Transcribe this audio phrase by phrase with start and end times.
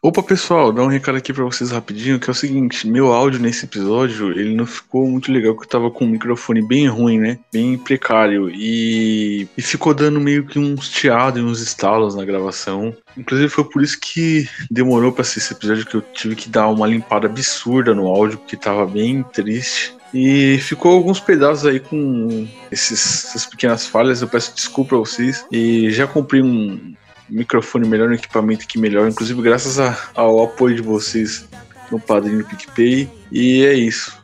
[0.00, 3.40] Opa pessoal, dá um recado aqui pra vocês rapidinho, que é o seguinte, meu áudio
[3.40, 7.18] nesse episódio, ele não ficou muito legal, porque eu tava com um microfone bem ruim,
[7.18, 12.24] né, bem precário, e, e ficou dando meio que uns chiados e uns estalos na
[12.24, 12.96] gravação.
[13.16, 16.68] Inclusive foi por isso que demorou pra ser esse episódio, que eu tive que dar
[16.68, 19.96] uma limpada absurda no áudio, porque tava bem triste.
[20.14, 24.22] E ficou alguns pedaços aí com esses, essas pequenas falhas.
[24.22, 25.44] Eu peço desculpa a vocês.
[25.52, 26.94] E já comprei um,
[27.28, 31.46] microfone melhor, um equipamento que melhor, inclusive graças a, ao apoio de vocês
[31.90, 33.10] no Padrinho PicPay.
[33.30, 34.16] E é isso.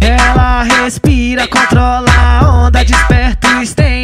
[0.00, 3.97] Ela respira, controla a onda, desperta o estende,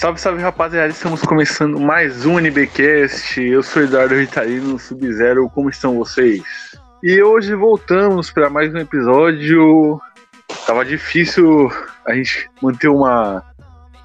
[0.00, 3.38] Salve, salve rapaziada, estamos começando mais um NBcast.
[3.38, 6.42] Eu sou Eduardo Ritalino, Sub-Zero, como estão vocês?
[7.02, 10.00] E hoje voltamos para mais um episódio.
[10.66, 11.70] Tava difícil
[12.06, 13.44] a gente manter uma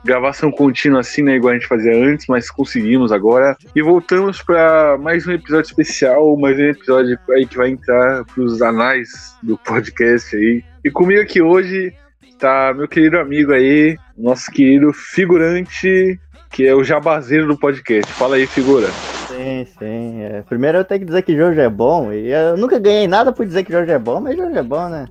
[0.04, 3.56] gravação contínua assim, né, igual a gente fazia antes, mas conseguimos agora.
[3.74, 8.62] E voltamos para mais um episódio especial, mais um episódio aí que vai entrar pros
[8.62, 10.62] anais do podcast aí.
[10.84, 11.94] E comigo aqui hoje
[12.38, 16.20] tá meu querido amigo aí, nosso querido figurante,
[16.52, 18.12] que é o jabazeiro do podcast.
[18.14, 18.88] Fala aí, figura.
[19.28, 20.22] Sim, sim.
[20.22, 20.42] É.
[20.48, 22.12] Primeiro eu tenho que dizer que Jorge é bom.
[22.12, 24.88] E eu nunca ganhei nada por dizer que Jorge é bom, mas Jorge é bom,
[24.90, 25.08] né?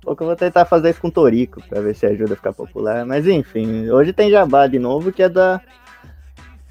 [0.00, 3.06] Pouco eu vou tentar fazer isso com Torico, pra ver se ajuda a ficar popular.
[3.06, 5.60] Mas enfim, hoje tem jabá de novo, que é da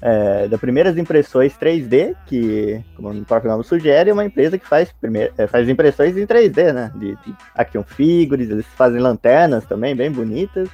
[0.02, 4.66] é, da Primeiras Impressões 3D, que, como o próprio nome sugere, é uma empresa que
[4.66, 6.92] faz, primeir, é, faz impressões em 3D, né?
[6.96, 10.68] De, de action figures, eles fazem lanternas também, bem bonitas.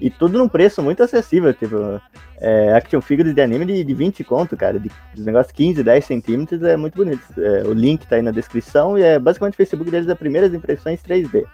[0.00, 2.00] E tudo num preço muito acessível, tipo,
[2.40, 6.04] é, action figures de anime de, de 20 conto, cara, de, de negócio 15, 10
[6.04, 7.22] centímetros, é muito bonito.
[7.36, 10.54] É, o link tá aí na descrição e é basicamente o Facebook deles é Primeiras
[10.54, 11.44] Impressões 3D.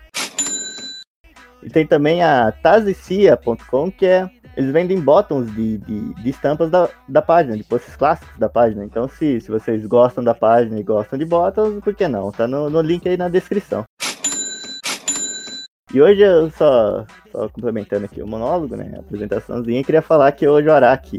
[1.62, 6.88] E tem também a tazicia.com, que é eles vendem bottoms de, de, de, estampas da,
[7.08, 8.84] da página, de posts clássicos da página.
[8.84, 12.30] Então, se, se vocês gostam da página e gostam de bottoms, por que não?
[12.30, 13.84] Tá no, no link aí na descrição.
[15.92, 18.92] E hoje eu só, só complementando aqui o monólogo, né?
[18.96, 21.18] A apresentaçãozinha, queria falar que hoje o Araki.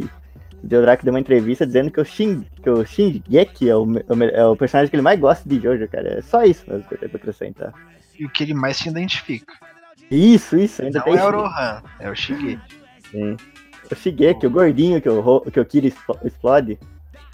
[0.63, 3.85] O deu uma entrevista dizendo que o, Shin, que o Shingeki é o,
[4.33, 6.17] é o personagem que ele mais gosta de Jojo, cara.
[6.17, 7.73] É só isso mesmo que eu tenho pra acrescentar.
[8.19, 9.53] E o que ele mais se identifica.
[10.09, 11.17] Isso, isso, ainda Não tem.
[11.17, 12.75] é o Rohan, é o Shingeki.
[13.11, 13.37] Sim.
[13.91, 15.91] O Shigeki, o gordinho que o, que o Kira
[16.23, 16.79] explode.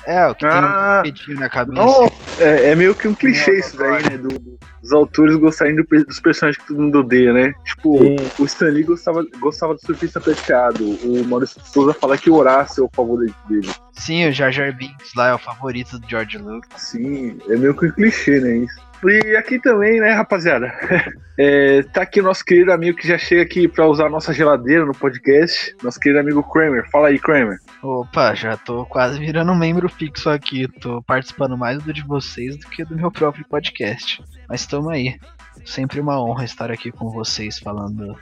[0.06, 1.82] É, o que Ah, tem um pedinho na cabeça.
[1.82, 2.06] Não,
[2.40, 4.18] é, é meio que um clichê isso daí, né?
[4.18, 7.54] do- dos autores gostarem do dos personagens que todo mundo odeia, né?
[7.64, 8.32] Tipo, Sim.
[8.40, 10.84] o Stan Lee gostava, gostava do surfista prateado.
[10.84, 13.70] O Maurício Souza fala que o Horácio é o favorito dele.
[13.94, 16.82] Sim, o Jar Jar Binks lá é o favorito do George Lucas.
[16.82, 18.58] Sim, é meio que um clichê, né?
[18.58, 18.91] Isso.
[19.04, 20.72] E aqui também, né, rapaziada?
[21.38, 24.32] É, tá aqui o nosso querido amigo que já chega aqui pra usar a nossa
[24.32, 25.76] geladeira no podcast.
[25.82, 26.88] Nosso querido amigo Kramer.
[26.92, 27.58] Fala aí, Kramer.
[27.82, 30.68] Opa, já tô quase virando um membro fixo aqui.
[30.68, 34.24] Tô participando mais do de vocês do que do meu próprio podcast.
[34.48, 35.18] Mas tamo aí.
[35.66, 38.16] Sempre uma honra estar aqui com vocês falando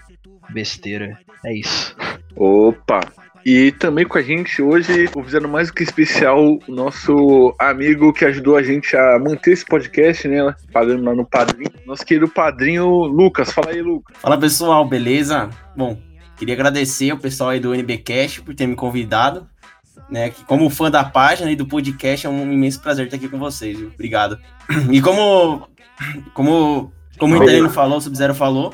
[0.50, 1.18] besteira.
[1.46, 1.98] É isso.
[2.38, 3.02] Opa!
[3.46, 8.26] E também com a gente hoje, fazendo mais do que especial, o nosso amigo que
[8.26, 10.54] ajudou a gente a manter esse podcast, né?
[10.72, 11.72] Pagando lá no padrinho.
[11.86, 13.52] Nosso querido padrinho Lucas.
[13.52, 14.18] Fala aí, Lucas.
[14.20, 15.50] Fala pessoal, beleza?
[15.76, 15.98] Bom,
[16.38, 19.48] queria agradecer ao pessoal aí do NBcast por ter me convidado.
[20.10, 23.30] Né, que como fã da página e do podcast, é um imenso prazer estar aqui
[23.30, 23.92] com vocês, viu?
[23.94, 24.40] Obrigado.
[24.92, 25.68] E como,
[26.34, 28.74] como, como o Italino falou, o Sub-Zero falou,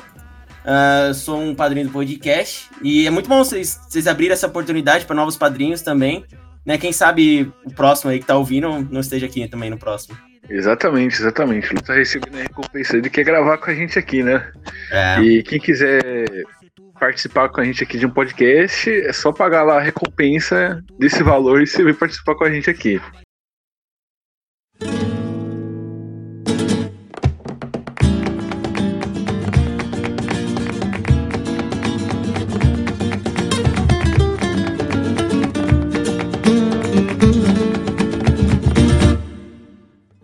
[0.66, 5.06] ah, sou um padrinho do podcast e é muito bom vocês, vocês abrirem essa oportunidade
[5.06, 6.24] para novos padrinhos também.
[6.64, 10.18] Né, quem sabe o próximo aí que tá ouvindo não esteja aqui também no próximo.
[10.50, 11.72] Exatamente, exatamente.
[11.76, 12.96] Tá recebendo a recompensa.
[12.96, 14.50] Ele quer gravar com a gente aqui, né?
[14.90, 16.26] É, E quem quiser
[16.98, 21.22] participar com a gente aqui de um podcast, é só pagar lá a recompensa desse
[21.22, 23.00] valor e você vem participar com a gente aqui.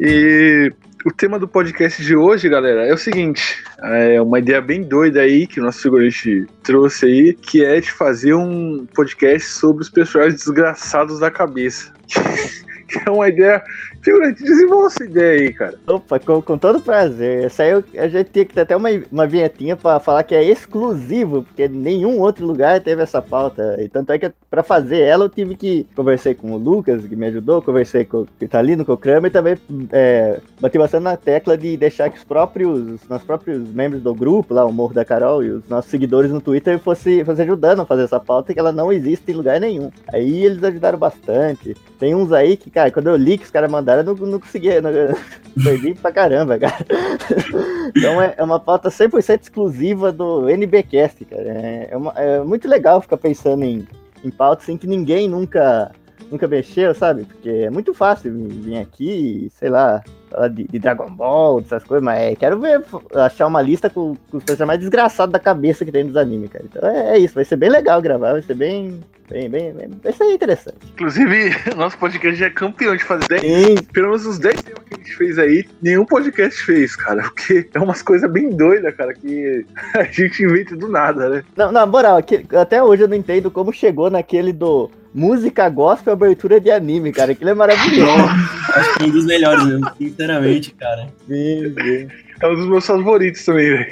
[0.04, 0.72] E
[1.06, 5.20] o tema do podcast de hoje, galera, é o seguinte: é uma ideia bem doida
[5.20, 9.88] aí que o nosso figurante trouxe aí, que é de fazer um podcast sobre os
[9.88, 11.92] personagens desgraçados da cabeça.
[13.06, 13.62] é uma ideia
[14.02, 15.78] Figurante, desenvolva essa ideia aí, cara.
[15.86, 17.44] Opa, com, com todo prazer.
[17.44, 20.34] Essa aí eu- a gente tinha que ter até uma, uma vinhetinha pra falar que
[20.34, 23.76] é exclusivo, porque nenhum outro lugar teve essa pauta.
[23.80, 27.14] E tanto é que pra fazer ela eu tive que conversei com o Lucas, que
[27.14, 29.56] me ajudou, conversei com o Vitalino, com o Kramer e também
[29.92, 34.12] é, bati bastante na tecla de deixar que os próprios, os nossos próprios membros do
[34.14, 37.82] grupo, lá, o Morro da Carol, e os nossos seguidores no Twitter fossem fosse ajudando
[37.82, 39.90] a fazer essa pauta, que ela não existe em lugar nenhum.
[40.12, 41.76] Aí eles ajudaram bastante.
[42.00, 44.40] Tem uns aí que, cara, quando eu li que os caras mandaram, eu não, não
[44.40, 44.80] conseguia.
[44.80, 44.90] Não,
[45.62, 46.74] perdi pra caramba, cara.
[47.94, 51.42] Então é, é uma pauta 100% exclusiva do NBcast, cara.
[51.42, 53.86] É, é, uma- é muito legal ficar pensando em,
[54.24, 55.90] em pauta assim que ninguém nunca,
[56.30, 57.24] nunca mexeu, sabe?
[57.24, 62.02] Porque é muito fácil vir aqui, sei lá, falar de, de Dragon Ball, dessas coisas,
[62.02, 62.82] mas é, quero ver,
[63.14, 66.50] achar uma lista com, com os personagens mais desgraçados da cabeça que tem dos animes,
[66.50, 66.64] cara.
[66.64, 69.00] Então é, é isso, vai ser bem legal gravar, vai ser bem.
[69.32, 70.76] Bem, bem, bem, vai ser interessante.
[70.92, 74.82] Inclusive, nosso podcast já é campeão de fazer 10 Sim, pelo menos os 10 temas
[74.86, 77.22] que a gente fez aí, nenhum podcast fez, cara.
[77.22, 79.64] Porque é umas coisas bem doidas, cara, que
[79.96, 81.44] a gente inventa do nada, né?
[81.56, 86.12] Não, na moral, aqui- até hoje eu não entendo como chegou naquele do música gospel
[86.12, 87.32] abertura de anime, cara.
[87.32, 88.12] Aquilo é maravilhoso.
[88.74, 91.08] Acho que é um dos melhores mesmo, sinceramente, cara.
[91.26, 92.08] Sim, sim.
[92.40, 93.86] É um dos meus favoritos também, velho.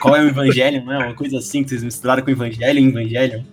[0.00, 0.98] Qual é o Evangelho, não é?
[1.06, 3.44] Uma coisa assim que vocês misturaram com o Evangelho e Evangelho.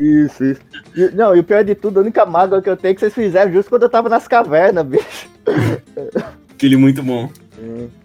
[0.00, 0.60] Isso, isso.
[0.96, 3.00] E- não, e o pior de tudo, a única mágoa que eu tenho é que
[3.00, 5.28] vocês fizeram justo quando eu tava nas cavernas, bicho.
[6.50, 7.30] Aquele muito bom.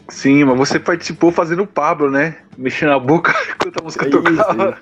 [0.09, 2.37] Sim, mas você participou fazendo o Pablo, né?
[2.57, 4.77] Mexendo a boca enquanto a música Isso, tocava.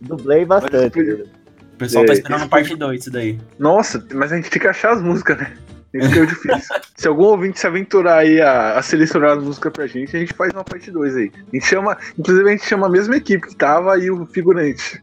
[0.00, 1.00] Dublei bastante.
[1.00, 3.38] O pessoal tá É, esperando a parte 2 isso daí.
[3.58, 5.52] Nossa, mas a gente tem que achar as músicas, né?
[5.94, 6.76] Isso que é difícil.
[6.96, 10.34] se algum ouvinte se aventurar aí a, a selecionar as músicas pra gente, a gente
[10.34, 11.32] faz uma parte 2 aí.
[11.34, 15.02] A gente chama, inclusive a gente chama a mesma equipe que tava e o figurante.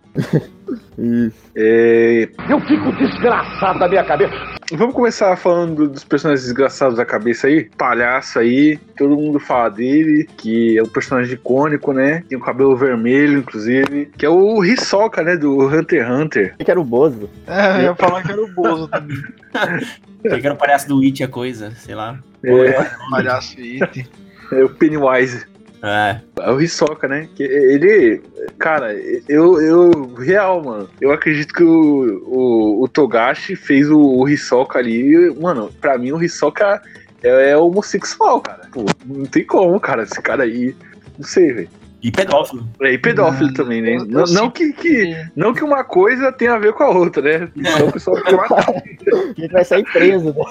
[1.55, 4.33] É, Eu fico desgraçado da minha cabeça.
[4.73, 7.69] Vamos começar falando dos personagens desgraçados da cabeça aí.
[7.77, 12.23] Palhaço aí, todo mundo fala dele, que é um personagem icônico, né?
[12.27, 14.07] Tem o cabelo vermelho, inclusive.
[14.17, 15.37] Que é o Hisoka, né?
[15.37, 16.55] Do Hunter x Hunter.
[16.57, 17.29] Que era o Bozo.
[17.45, 19.21] É, eu ia falar que era o Bozo também.
[20.25, 22.17] Achei que era o palhaço do It a coisa, sei lá.
[22.43, 24.09] É, Palhaço It.
[24.51, 25.45] é o Pennywise.
[25.85, 26.19] É.
[26.41, 27.29] É o Hisoka, né?
[27.35, 28.21] Que ele.
[28.57, 28.93] Cara,
[29.29, 30.13] eu, eu.
[30.15, 30.89] Real, mano.
[30.99, 35.33] Eu acredito que o, o, o Togashi fez o, o Hisoka ali.
[35.39, 36.81] Mano, pra mim o Hisoka
[37.21, 38.67] é, é homossexual, cara.
[38.71, 40.03] Pô, não tem como, cara.
[40.03, 40.75] Esse cara aí.
[41.17, 41.69] Não sei, velho.
[42.05, 42.63] E pedófilo.
[42.81, 43.97] É, e pedófilo Hum, também, né?
[44.07, 47.49] Não, não que, que, não que uma coisa tenha a ver com a outra, né?
[47.55, 48.69] Então o pessoal quer matar.
[48.69, 50.25] A gente vai sair preso.
[50.27, 50.43] Né?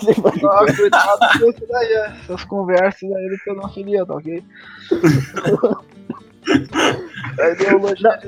[0.51, 2.13] Ah, cuidado com isso daí, é.
[2.25, 4.43] essas conversas aí de pedofilia, tá ok?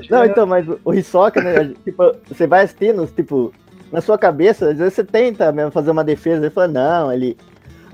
[0.09, 1.71] Não, não, então, mas o Hisoka, né?
[1.83, 3.53] Tipo, você vai assistindo, tipo,
[3.91, 7.37] na sua cabeça, às vezes você tenta mesmo fazer uma defesa, ele fala, não, ele.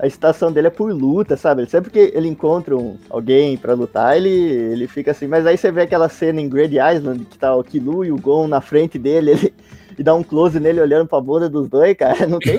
[0.04, 1.64] A estação dele é por luta, sabe?
[1.64, 5.26] Sempre que ele encontra um, alguém pra lutar, ele, ele fica assim.
[5.26, 8.20] Mas aí você vê aquela cena em Great Island, que tá o Kilu e o
[8.20, 9.54] Gon na frente dele, ele,
[9.98, 12.26] e dá um close nele olhando pra bunda dos dois, cara.
[12.26, 12.58] Não tem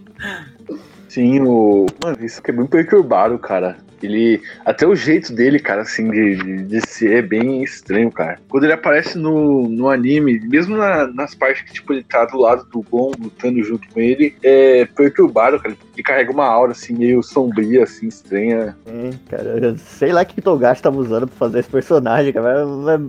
[1.06, 1.84] Sim, o.
[2.02, 3.76] Mano, isso que é bem perturbado, cara.
[4.04, 4.40] Ele.
[4.64, 8.38] Até o jeito dele, cara, assim, de, de, de ser é bem estranho, cara.
[8.48, 12.38] Quando ele aparece no, no anime, mesmo na- nas partes que, tipo, ele tá do
[12.38, 15.74] lado do Gon lutando junto com ele, é perturbado, cara.
[15.94, 18.76] Ele carrega uma aura, assim, meio sombria, assim, estranha.
[18.86, 22.60] É, cara, eu sei lá que Togashi tava usando pra fazer esse personagem, cara.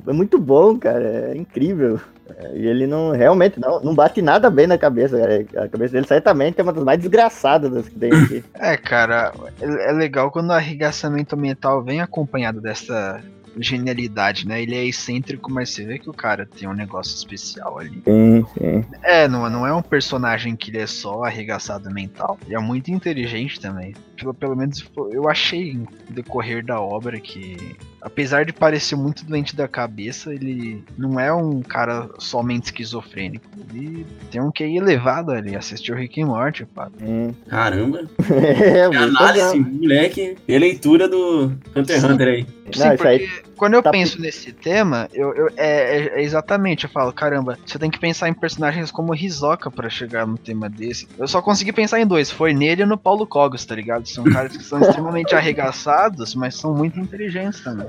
[0.07, 1.31] É, é muito bom, cara.
[1.33, 1.99] É incrível.
[2.37, 5.65] É, E ele não realmente não, não bate nada bem na cabeça, cara.
[5.65, 8.43] A cabeça dele certamente é uma das mais desgraçadas das que tem aqui.
[8.55, 13.21] É, cara, é é legal quando o arregaçamento mental vem acompanhado dessa
[13.57, 14.61] genialidade, né?
[14.61, 18.01] Ele é excêntrico, mas você vê que o cara tem um negócio especial ali.
[18.03, 18.85] Sim, sim.
[19.03, 22.37] É, não, não é um personagem que ele é só arregaçado mental.
[22.45, 23.93] Ele é muito inteligente também.
[24.15, 29.55] Pelo, pelo menos eu achei no decorrer da obra que, apesar de parecer muito doente
[29.55, 33.45] da cabeça, ele não é um cara somente esquizofrênico.
[33.73, 35.55] Ele tem um QI elevado ali.
[35.55, 36.89] Assistiu Rick and Morty, pá.
[36.97, 37.35] sim.
[37.47, 38.03] Caramba.
[38.65, 39.71] É, análise, legal.
[39.71, 40.37] moleque.
[40.47, 42.43] E leitura do Hunter x Hunter aí.
[42.43, 46.19] Sim, Não, isso aí porque quando eu tá- penso nesse tema, eu, eu- é, é-
[46.19, 50.25] é exatamente, eu falo, caramba, você tem que pensar em personagens como Hisoka pra chegar
[50.27, 51.07] no tema desse.
[51.17, 54.04] Eu só consegui pensar em dois, foi nele e no Paulo Cogos, tá ligado?
[54.05, 57.87] São caras que são extremamente arregaçados, mas são muito inteligentes também.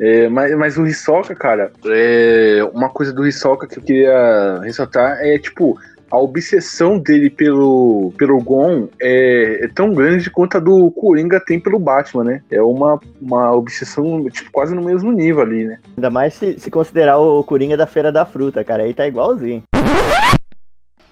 [0.00, 5.18] É, mas, mas o Hisoka, cara, é, uma coisa do Hisoka que eu queria ressaltar
[5.20, 5.78] é, tipo,
[6.10, 11.60] a obsessão dele pelo, pelo Gon é, é tão grande quanto a do Coringa tem
[11.60, 12.42] pelo Batman, né?
[12.50, 15.78] É uma, uma obsessão, tipo, quase no mesmo nível ali, né?
[15.96, 18.84] Ainda mais se, se considerar o Coringa da Feira da Fruta, cara.
[18.84, 19.62] Aí tá igualzinho.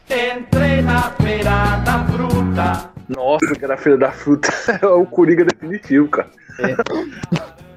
[0.09, 2.96] Entrei na na feira da fruta.
[3.09, 4.49] Nossa, que era feira da fruta.
[4.83, 6.29] É o Coringa definitivo, cara.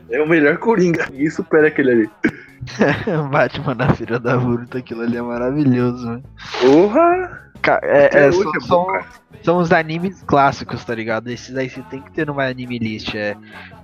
[0.09, 0.21] É.
[0.21, 1.05] o melhor Coringa.
[1.11, 2.09] Ninguém supera aquele ali.
[3.31, 6.23] Batman na Feira da Fruta, aquilo ali é maravilhoso, mano.
[6.61, 7.49] Porra!
[7.83, 8.87] É, é, são, é são-
[9.43, 11.29] são os animes clássicos, tá ligado?
[11.29, 13.13] Esses aí você tem que ter numa anime list.
[13.15, 13.35] É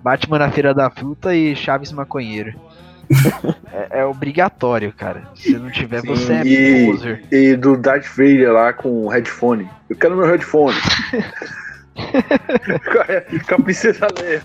[0.04, 2.54] Batman na Feira da Fruta e Chaves Maconheiro.
[3.72, 5.24] É, é obrigatório, cara.
[5.36, 7.24] Se não tiver, Sim, você é e- poser.
[7.32, 9.70] E do Darth Vader lá com o headphone.
[9.90, 10.76] Eu quero meu headphone.
[13.48, 14.42] com a princesa Leia.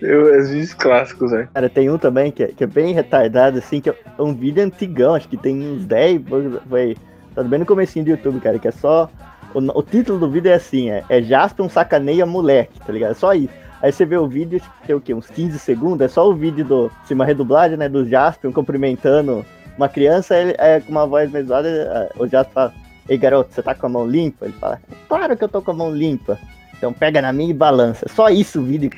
[0.00, 1.48] Eu, os vídeos clássicos, né?
[1.54, 4.62] Cara, tem um também que é, que é bem retardado, assim, que é um vídeo
[4.62, 6.22] antigão, acho que tem uns 10,
[6.68, 6.96] foi,
[7.34, 9.08] tá bem no comecinho do YouTube, cara, que é só,
[9.54, 13.12] o, o título do vídeo é assim, é, é Jasper sacaneia moleque, tá ligado?
[13.12, 13.50] É só isso.
[13.84, 15.12] Aí você vê o vídeo, que tem o quê?
[15.12, 19.44] Uns 15 segundos, é só o vídeo do, assim, uma redublagem, né, do Jasper cumprimentando
[19.76, 22.72] uma criança, ele é com uma voz meio zoada, é, o Jasper fala,
[23.06, 24.46] ei garoto, você tá com a mão limpa?
[24.46, 26.38] Ele fala, claro que eu tô com a mão limpa.
[26.78, 28.06] Então pega na minha e balança.
[28.08, 28.88] Só isso o vídeo,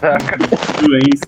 [0.00, 0.38] Caraca.
[0.80, 1.26] Doença.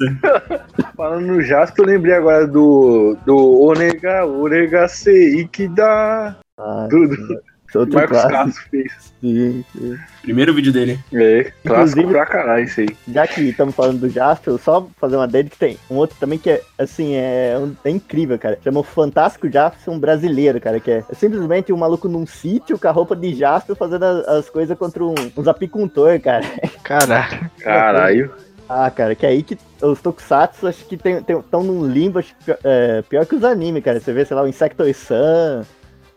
[0.97, 6.37] Falando no Jasper, eu lembrei agora do, do Onega, Orega Seiki da.
[6.57, 7.43] Ah, Do, do
[7.81, 8.33] outro Marcos clássico.
[8.45, 9.14] Castro fez.
[9.21, 9.97] Sim, sim.
[10.23, 10.99] Primeiro vídeo dele.
[11.12, 12.88] É, clássico Inclusive- pra caralho isso aí.
[13.09, 16.38] Já que estamos falando do Jasper, só fazer uma dele que tem um outro também
[16.38, 18.59] que é, assim, é, um- é incrível, cara.
[18.62, 22.88] Chama o Fantástico Jasper brasileiro, cara, que é, é simplesmente um maluco num sítio com
[22.88, 26.45] a roupa de Jasper fazendo as, as coisas contra um, uns apicultor, cara.
[26.83, 27.50] Caralho.
[27.61, 28.31] Caralho.
[28.69, 32.54] Ah, cara, que é aí que os tokusatsu acho que estão num limbo acho que,
[32.64, 34.00] é, pior que os animes, cara.
[34.00, 35.64] Você vê, sei lá, o Insectoid-san,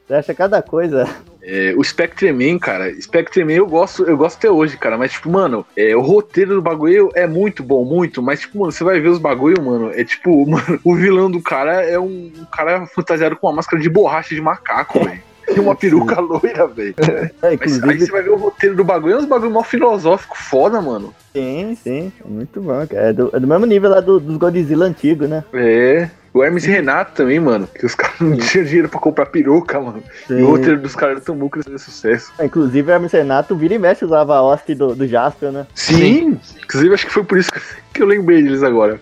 [0.08, 1.06] você acha cada coisa.
[1.50, 5.66] É, o Spectreman, cara, Spectreman eu gosto, eu gosto até hoje, cara, mas tipo, mano,
[5.78, 9.08] é, o roteiro do bagulho é muito bom, muito, mas tipo, mano, você vai ver
[9.08, 13.38] os bagulho, mano, é tipo, mano, o vilão do cara é um, um cara fantasiado
[13.38, 15.27] com uma máscara de borracha de macaco, velho.
[15.56, 16.96] E uma peruca loira, velho.
[17.00, 19.64] É, Mas aí inclusive, você vai ver o roteiro do bagulho, é uns bagulho mó
[19.64, 21.14] filosófico foda, mano.
[21.34, 23.10] sim, sim, muito bom, cara.
[23.10, 25.44] É do, é do mesmo nível lá do- dos Godzilla antigos, né?
[25.54, 26.10] É.
[26.34, 27.68] O Hermes e Renato também, mano.
[27.68, 30.04] Que os caras não tinham dinheiro pra comprar peruca, mano.
[30.30, 32.32] E o roteiro dos caras era tão bom que eles fizeram sucesso.
[32.38, 35.66] É, Inclusive, o Hermes Renato vira e mexe usava a hoste do, do Jasper, né?
[35.74, 36.40] Sim.
[36.64, 37.52] Inclusive, acho que foi por isso
[37.94, 39.00] que- eu lembrei deles agora.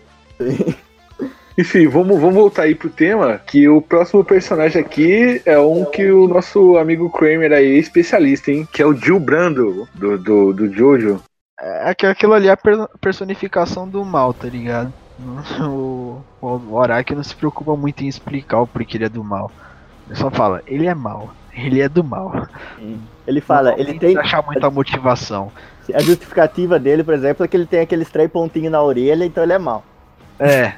[1.58, 6.12] Enfim, vamos, vamos voltar aí pro tema, que o próximo personagem aqui é um que
[6.12, 8.68] o nosso amigo Kramer aí é especialista, hein?
[8.72, 11.22] Que é o Jill Brando, do, do, do Jojo.
[11.58, 14.92] É que aquilo ali é a per- personificação do mal, tá ligado?
[15.62, 19.24] O, o, o Araki não se preocupa muito em explicar o porquê ele é do
[19.24, 19.50] mal.
[20.08, 22.48] Ele só fala, ele é mal, ele é do mal.
[23.26, 24.18] Ele fala, Não ele tem.
[24.18, 25.52] achar muita motivação.
[25.94, 29.42] A justificativa dele, por exemplo, é que ele tem aqueles três pontinhos na orelha, então
[29.42, 29.84] ele é mal.
[30.38, 30.74] É.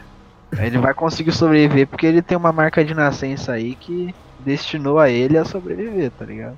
[0.58, 5.10] Ele vai conseguir sobreviver porque ele tem uma marca de nascença aí que destinou a
[5.10, 6.58] ele a sobreviver, tá ligado?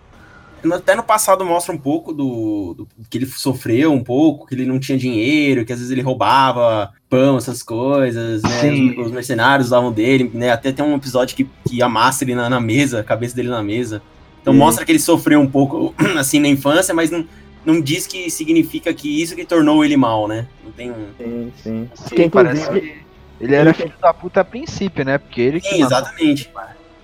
[0.74, 4.65] Até no passado mostra um pouco do, do- que ele sofreu um pouco, que ele
[4.65, 8.69] não tinha dinheiro, que às vezes ele roubava pão, essas coisas, né?
[9.00, 10.51] Os, os mercenários usavam dele, né?
[10.51, 13.63] Até tem um episódio que, que amassa ele na, na mesa, a cabeça dele na
[13.63, 14.01] mesa.
[14.41, 14.60] Então Sim.
[14.60, 17.25] mostra que ele sofreu um pouco assim na infância, mas não,
[17.65, 20.46] não diz que significa que isso que tornou ele mal, né?
[20.63, 21.05] Não tem um.
[21.17, 21.89] Sim, sim.
[21.96, 23.08] Sim, Que, parece inclusive, que
[23.39, 25.17] ele era filho da puta a princípio, né?
[25.17, 25.98] Porque ele que Sim, matou.
[25.98, 26.51] exatamente.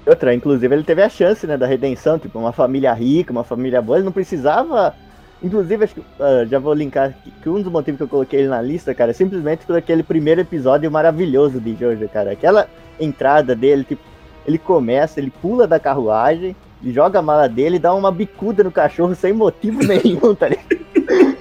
[0.05, 3.81] outra, inclusive, ele teve a chance, né, da redenção, tipo, uma família rica, uma família
[3.81, 4.93] boa, ele não precisava.
[5.41, 8.39] Inclusive, acho que ah, já vou linkar aqui, que um dos motivos que eu coloquei
[8.39, 12.31] ele na lista, cara, é simplesmente por aquele primeiro episódio maravilhoso de Jojo, cara.
[12.31, 12.67] Aquela
[12.99, 14.01] entrada dele, tipo,
[14.45, 18.63] ele começa, ele pula da carruagem, ele joga a mala dele e dá uma bicuda
[18.63, 21.35] no cachorro sem motivo nenhum, tá ligado?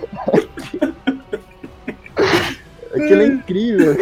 [2.94, 3.96] Aquilo é incrível.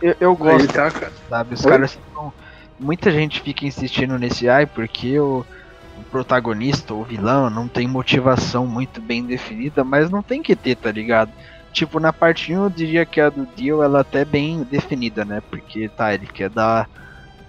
[0.00, 1.12] Eu, eu gosto, tá, cara.
[1.28, 1.54] sabe?
[1.54, 1.70] Os Oi?
[1.70, 2.32] caras ficam-
[2.78, 5.44] Muita gente fica insistindo nesse ai porque o,
[5.98, 10.76] o protagonista, o vilão, não tem motivação muito bem definida, mas não tem que ter,
[10.76, 11.30] tá ligado?
[11.72, 15.24] Tipo, na parte 1 eu diria que a do Dio ela é até bem definida,
[15.24, 15.40] né?
[15.48, 16.88] Porque tá, ele quer dar,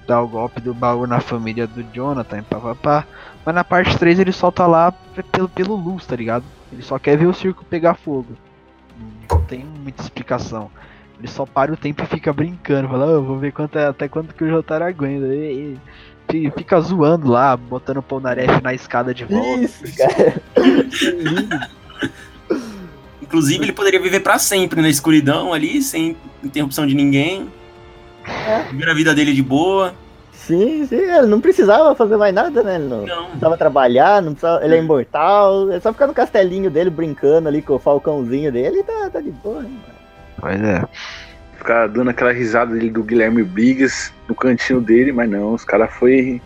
[0.07, 3.05] dar o golpe do baú na família do Jonathan, papapá.
[3.45, 4.93] Mas na parte 3 ele só tá lá
[5.31, 6.45] pelo, pelo luz, tá ligado?
[6.72, 8.38] Ele só quer ver o circo pegar fogo.
[9.29, 10.69] Não tem muita explicação.
[11.24, 14.10] Ele só para o tempo e fica brincando, fala, "Ah, vou ver quanto é- até
[14.10, 15.25] quanto que o Jotaro aguenta.
[15.27, 15.77] E, e-
[16.30, 19.62] fi- fica zoando lá, botando o Polnareff na escada de volta.
[19.62, 20.42] Isso, cara.
[23.22, 27.48] Inclusive, ele poderia viver pra sempre na escuridão ali, sem interrupção de ninguém.
[28.72, 29.94] Viver a vida dele de boa.
[30.34, 32.75] Sim, sim, ele não precisava fazer mais nada, né?
[32.75, 33.25] Ele não Não.
[33.27, 37.62] precisava trabalhar, não precisava, ele é imortal, é só ficar no castelinho dele brincando ali
[37.62, 39.93] com o falcãozinho dele e tá, tá de boa, hein, mano.
[40.44, 40.84] Pois é.
[41.58, 45.94] ficar dando aquela risada dele do Guilherme Briggs no cantinho dele, mas não, os caras
[45.94, 46.42] foi.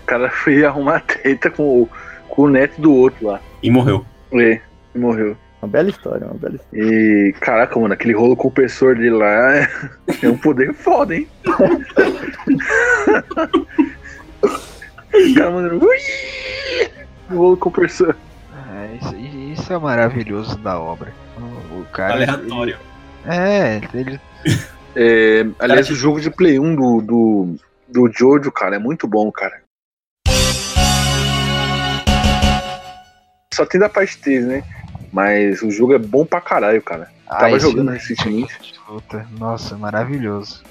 [0.06, 1.88] cara foi arrumar treta com o,
[2.28, 3.40] com o neto do outro lá.
[3.62, 4.04] E morreu.
[4.32, 4.60] É,
[4.94, 5.36] e morreu.
[5.60, 6.86] Uma bela história, uma bela história.
[6.86, 9.68] E caraca, mano, aquele rolo compressor dele lá é,
[10.22, 11.26] é um poder foda, hein?
[11.46, 11.54] o
[15.34, 15.84] cara mandando.
[15.86, 15.98] "Ui!"
[17.30, 18.14] O rolo compressor.
[18.74, 21.12] É, isso, isso é maravilhoso da obra.
[21.38, 22.14] O, o cara.
[22.14, 22.74] Aleatório.
[22.74, 22.93] ele-
[23.26, 24.20] é, ele.
[24.96, 27.56] É, aliás, o jogo de Play 1 do, do,
[27.88, 29.60] do Jojo, cara, é muito bom, cara.
[33.52, 34.64] Só tem da parte 3, né?
[35.12, 37.10] Mas o jogo é bom pra caralho, cara.
[37.28, 38.54] Tava jogando recentemente.
[38.60, 40.62] de luta, Nossa, maravilhoso.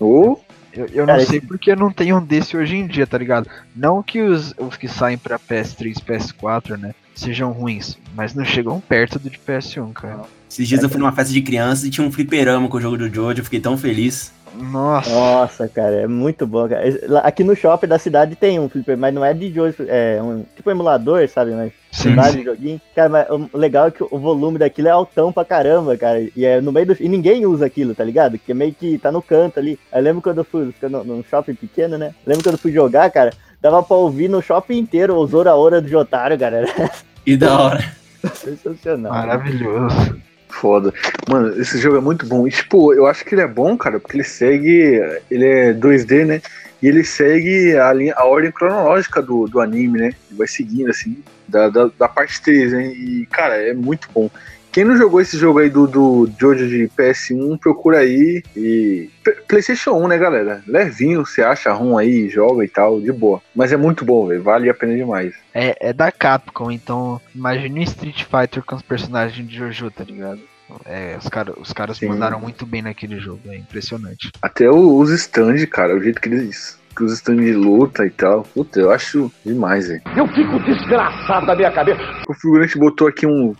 [0.00, 0.38] Ô,
[0.72, 3.48] Eu, eu não Cara, sei porque não tem um desse hoje em dia, tá ligado?
[3.74, 8.44] Não que os, os que saem pra PS3 e PS4, né, sejam ruins, mas não
[8.44, 10.24] chegam perto do de PS1, cara.
[10.48, 12.96] Esses dias eu fui numa festa de criança e tinha um fliperama com o jogo
[12.96, 14.32] do Jojo, eu fiquei tão feliz.
[14.58, 16.82] Nossa, Nossa, cara, é muito bom, cara.
[17.24, 20.44] Aqui no shopping da cidade tem um flipper, mas não é de jogo, é um
[20.56, 21.50] tipo emulador, sabe?
[21.50, 22.44] Mas sim, vários sim.
[22.44, 22.80] joguinhos.
[22.94, 26.26] Cara, mas o legal é que o volume daquilo é altão pra caramba, cara.
[26.34, 26.96] E é no meio do.
[26.98, 28.38] E ninguém usa aquilo, tá ligado?
[28.38, 29.78] Que meio que tá no canto ali.
[29.92, 32.14] Aí eu lembro quando eu fui no- num shopping pequeno, né?
[32.26, 33.34] Lembro quando eu fui jogar, cara.
[33.60, 36.64] Dava pra ouvir no shopping inteiro o Zora Hora do Jotaro, cara.
[36.66, 36.90] Era
[37.26, 37.84] E da hora.
[38.32, 39.12] sensacional.
[39.12, 40.16] Maravilhoso.
[40.56, 40.92] Foda.
[41.28, 42.46] Mano, esse jogo é muito bom.
[42.46, 45.00] E, tipo, eu acho que ele é bom, cara, porque ele segue.
[45.30, 46.42] Ele é 2D, né?
[46.82, 50.06] E ele segue a, linha, a ordem cronológica do, do anime, né?
[50.28, 52.86] Ele vai seguindo, assim, da, da, da parte 3, né?
[52.86, 54.30] E, cara, é muito bom.
[54.76, 58.42] Quem não jogou esse jogo aí do, do Jojo de PS1, procura aí.
[58.54, 59.08] E.
[59.24, 60.62] P- PlayStation 1, né, galera?
[60.68, 63.40] Levinho, você acha ROM aí, joga e tal, de boa.
[63.54, 64.42] Mas é muito bom, velho.
[64.42, 65.32] Vale a pena demais.
[65.54, 70.04] É, é da Capcom, então imagine um Street Fighter com os personagens de Jojo, tá
[70.04, 70.40] ligado?
[70.84, 72.08] É, os, cara, os caras Sim.
[72.08, 74.30] mandaram muito bem naquele jogo, é impressionante.
[74.42, 76.78] Até o- os stand, cara, o jeito que eles.
[76.94, 78.42] Que os stand de luta e tal.
[78.54, 80.02] Puta, eu acho demais, velho.
[80.16, 82.00] Eu fico desgraçado da minha cabeça.
[82.28, 83.54] O figurante botou aqui um,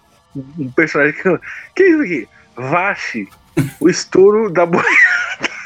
[0.59, 1.23] um personagem que.
[1.75, 2.29] Que é isso aqui?
[2.57, 3.29] Vashi.
[3.81, 4.85] O estouro da boia.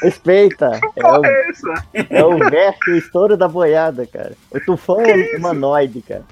[0.01, 0.79] Respeita.
[0.95, 4.33] É o, É é o verso, o estouro da boiada, cara.
[4.49, 5.37] O tufão Que isso?
[5.37, 6.23] humanoide, cara.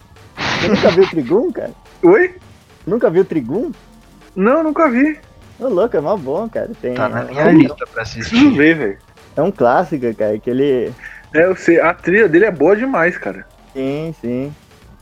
[0.60, 1.72] Você nunca viu o Trigum, cara?
[2.04, 2.36] Oi?
[2.88, 3.72] Nunca viu o Trigum?
[4.36, 5.20] Não, nunca vi.
[5.60, 6.72] Ô, louco, é mó bom, cara.
[6.82, 8.58] Tem, Tá na é, minha um- lista pra Preciso assistir.
[8.58, 8.98] ver, velho.
[9.36, 10.92] é um clássico, cara, que ele.
[11.34, 11.80] É, eu sei.
[11.80, 13.46] A trilha dele é boa demais, cara.
[13.74, 14.56] Sim, sim.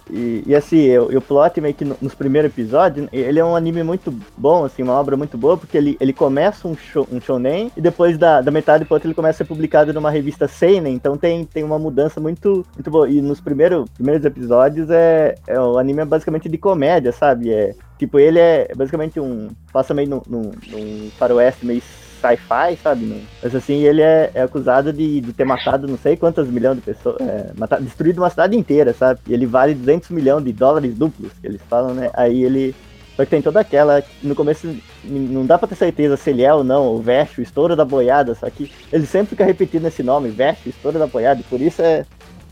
[0.09, 3.83] E, e assim, o plot meio que no- nos primeiros episódios, ele é um anime
[3.83, 7.71] muito bom, assim, uma obra muito boa, porque ele, ele começa um, show, um shonen
[7.75, 10.93] e depois da, da metade pro outro ele começa a ser publicado numa revista Seinen,
[10.93, 13.09] então tem, tem uma mudança muito, muito boa.
[13.09, 17.51] E nos primeiros, primeiros episódios é, é o anime é basicamente de comédia, sabe?
[17.51, 19.49] É, tipo, ele é basicamente um.
[19.71, 21.81] passa meio num, num faroeste meio
[22.17, 23.23] sci-fi, sabe?
[23.41, 26.81] Mas assim, ele é, é acusado de, de ter matado não sei quantas milhões de
[26.81, 29.19] pessoas, é, matado, destruído uma cidade inteira, sabe?
[29.27, 32.09] E ele vale 200 milhões de dólares duplos, que eles falam, né?
[32.13, 32.75] Aí ele.
[33.15, 34.03] Só que tem toda aquela.
[34.21, 37.43] No começo não dá pra ter certeza se ele é ou não, o Veste, o
[37.43, 41.39] estouro da boiada, só que ele sempre fica repetindo esse nome, Veste, estouro da boiada,
[41.39, 42.05] e por isso é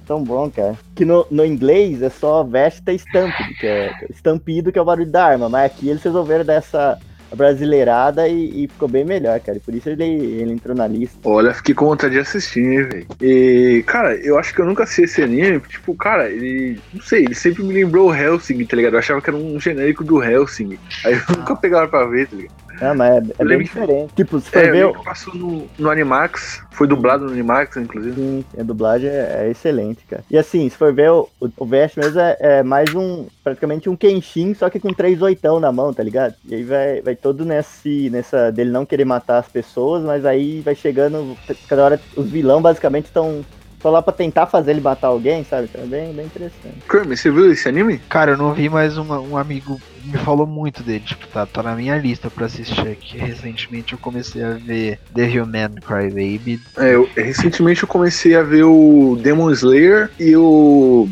[0.05, 0.75] tão bom, cara.
[0.95, 5.09] Que no, no inglês é só Vesta Stampede, que é estampido, que é o barulho
[5.09, 6.97] da arma, mas aqui eles resolveram dar essa
[7.35, 9.59] brasileirada e, e ficou bem melhor, cara.
[9.63, 11.17] Por isso ele, ele entrou na lista.
[11.23, 13.07] Olha, fiquei com vontade de assistir, velho.
[13.21, 15.59] E, cara, eu acho que eu nunca assisti esse anime.
[15.61, 16.79] Tipo, cara, ele.
[16.93, 18.93] Não sei, ele sempre me lembrou o Helsing, tá ligado?
[18.93, 20.77] Eu achava que era um genérico do Helsing.
[21.03, 22.64] Aí eu nunca pegava pra ver, tá ligado?
[22.81, 24.13] Ah, mas é, é bem que- diferente.
[24.15, 24.93] Tipo, se for É, ver.
[25.03, 26.63] passou no, no Animax.
[26.71, 28.15] Foi dublado no Animax, inclusive.
[28.15, 30.23] Sim, a dublagem é, é excelente, cara.
[30.29, 33.89] E assim, se for ver, o, o, o Vest mesmo é, é mais um, praticamente
[33.89, 36.35] um Kenshin, só que com três oitão na mão, tá ligado?
[36.45, 40.59] E aí vai, vai todo nesse, nessa, dele não querer matar as pessoas, mas aí
[40.61, 41.37] vai chegando,
[41.69, 43.43] cada hora os vilão basicamente estão
[43.85, 45.69] só lá pra tentar fazer ele matar alguém, sabe?
[45.71, 46.73] Então é bem, bem interessante.
[46.89, 47.99] Kermit, você viu esse anime?
[48.09, 51.01] Cara, eu não vi, mas uma- um amigo me falou muito dele.
[51.05, 53.15] Tipo, tá, tá na minha lista pra assistir aqui.
[53.21, 56.59] Recentemente eu comecei a ver Devilman Crybaby.
[56.79, 61.07] É, eu- recentemente eu comecei a ver o Demon Slayer e o.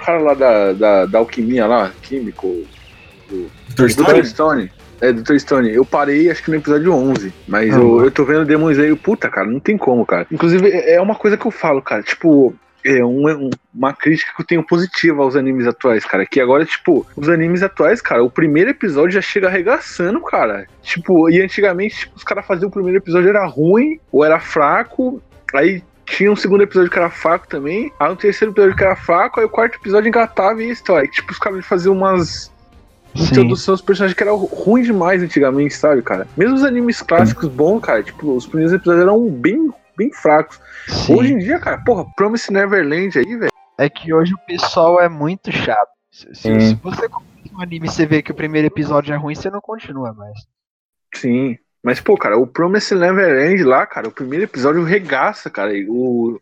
[0.00, 2.64] O cara lá da, da, da alquimia lá, químico.
[3.30, 3.44] Dr.
[3.76, 3.88] Dr.
[3.90, 4.24] Stone?
[4.26, 4.72] Stone.
[5.00, 5.36] É, Dr.
[5.38, 5.72] Stone.
[5.72, 7.32] Eu parei, acho que no episódio 11.
[7.46, 8.96] Mas Ah, eu, eu tô vendo Demon Slayer.
[8.96, 10.26] Puta, cara, não tem como, cara.
[10.30, 12.02] Inclusive, é é uma coisa que eu falo, cara.
[12.02, 16.24] Tipo, é um- um- uma crítica que eu tenho positiva aos animes atuais, cara.
[16.26, 20.66] Que agora, tipo, os animes atuais, cara, o primeiro episódio já chega arregaçando, cara.
[20.82, 25.22] Tipo, e antigamente, tipo, os caras faziam o primeiro episódio era ruim ou era fraco.
[25.54, 27.92] Aí tinha um segundo episódio que era fraco também.
[28.00, 29.38] Aí um terceiro episódio que era fraco.
[29.40, 31.08] Aí o quarto episódio engatava e a história.
[31.08, 32.50] Tipo, os caras faziam umas
[33.24, 36.26] introdução dos personagens que era ruim demais antigamente, sabe, cara?
[36.36, 40.60] Mesmo os animes clássicos bons, cara, tipo, os primeiros episódios eram bem, bem fracos.
[40.86, 41.14] Sim.
[41.14, 43.50] Hoje em dia, cara, porra, Promise Neverland aí, velho.
[43.78, 45.88] É que hoje o pessoal é muito chato.
[46.10, 49.34] Se, se- você começa um anime e você vê que o primeiro episódio é ruim,
[49.34, 50.36] você não continua mais.
[51.14, 51.56] Sim.
[51.82, 55.72] Mas, pô, cara, o Promise Neverland lá, cara, o primeiro episódio regaça, cara.
[55.88, 56.40] O,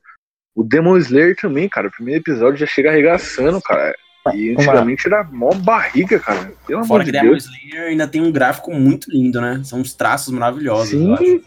[0.54, 1.88] o Demon Slayer também, cara.
[1.88, 3.94] O primeiro episódio já chega arregaçando, cara.
[4.34, 6.52] E Uma- antigamente era mó barriga, cara.
[6.66, 7.44] Pelo Fora de que Demon Deus.
[7.44, 9.60] Slayer ainda tem um gráfico muito lindo, né?
[9.64, 10.92] São uns traços maravilhosos.
[10.92, 11.24] eu acho.
[11.24, 11.42] Sim.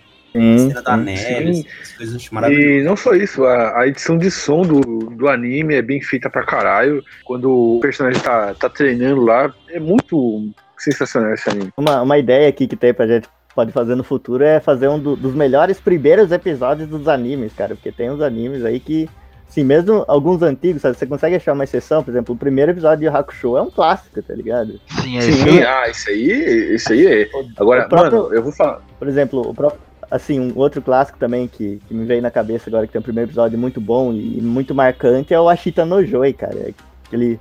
[0.70, 1.66] Cena da neve, sim.
[1.82, 2.82] essas coisas maravilhosas.
[2.82, 6.30] E não só isso, a, a edição de som do, do anime é bem feita
[6.30, 7.04] pra caralho.
[7.26, 11.72] Quando o personagem tá, tá treinando lá, é muito sensacional esse anime.
[11.76, 15.00] Uma, uma ideia aqui que tem pra gente pode fazer no futuro é fazer um
[15.00, 17.74] do- dos melhores primeiros episódios dos animes, cara.
[17.74, 19.10] Porque tem uns animes aí que,
[19.50, 23.00] assim, mesmo alguns antigos, sabe, você consegue achar uma exceção, por exemplo, o primeiro episódio
[23.10, 24.80] de Hakusho é um clássico, tá ligado?
[25.02, 25.68] Sim, é Sim, isso.
[25.68, 27.30] ah, isso aí, isso aí é.
[27.58, 28.82] Agora, próprio- mano, eu vou falar.
[29.00, 29.80] Por exemplo, o próprio,
[30.12, 33.04] assim, um outro clássico também que, que me veio na cabeça agora, que tem um
[33.04, 36.72] primeiro episódio muito bom e muito marcante, é o Ashita no Joy, cara.
[37.12, 37.40] Ele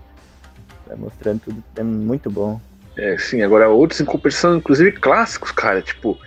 [0.88, 2.60] tá mostrando tudo, é muito bom.
[2.96, 5.80] É, sim, agora outros em competição, inclusive clássicos, cara.
[5.82, 6.18] Tipo,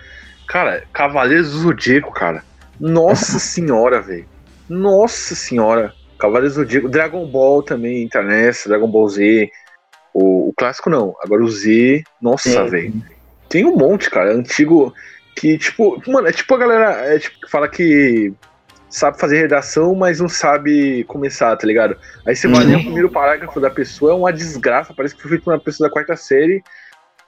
[0.46, 2.42] cara, Cavaleiros do Zodíaco, cara.
[2.80, 4.26] Nossa senhora, velho.
[4.72, 5.92] Nossa senhora.
[6.18, 6.88] Cavaleiros do Zodíaco.
[6.88, 9.50] Dragon Ball também entra nessa, Dragon Ball Z.
[10.14, 11.14] O, o clássico não.
[11.22, 12.94] Agora o Z, nossa, velho.
[13.50, 14.32] Tem um monte, cara.
[14.32, 14.94] Antigo.
[15.36, 18.32] Que, tipo, mano, é tipo a galera é, tipo, que fala que
[18.88, 21.96] sabe fazer redação, mas não sabe começar, tá ligado?
[22.26, 25.30] Aí você vai ler o primeiro parágrafo da pessoa, é uma desgraça, parece que foi
[25.30, 26.62] feito por uma pessoa da quarta série.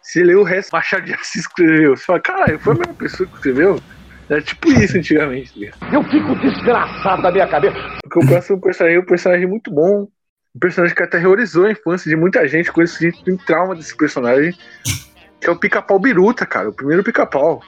[0.03, 1.97] Você lê o resto, Machado de Assis escreveu.
[1.97, 3.81] Você fala, caralho, foi a mesma pessoa que escreveu?
[4.29, 5.95] Era tipo isso antigamente, tá ligado?
[5.95, 7.77] Eu fico desgraçado da minha cabeça.
[8.03, 10.09] Porque o próximo personagem é um personagem muito bom.
[10.55, 12.73] Um personagem que até reorizou a infância de muita gente.
[12.73, 14.55] Conheço gente que tem trauma desse personagem.
[15.41, 16.71] Que é o pica-pau biruta, cara.
[16.71, 17.61] O primeiro pica-pau.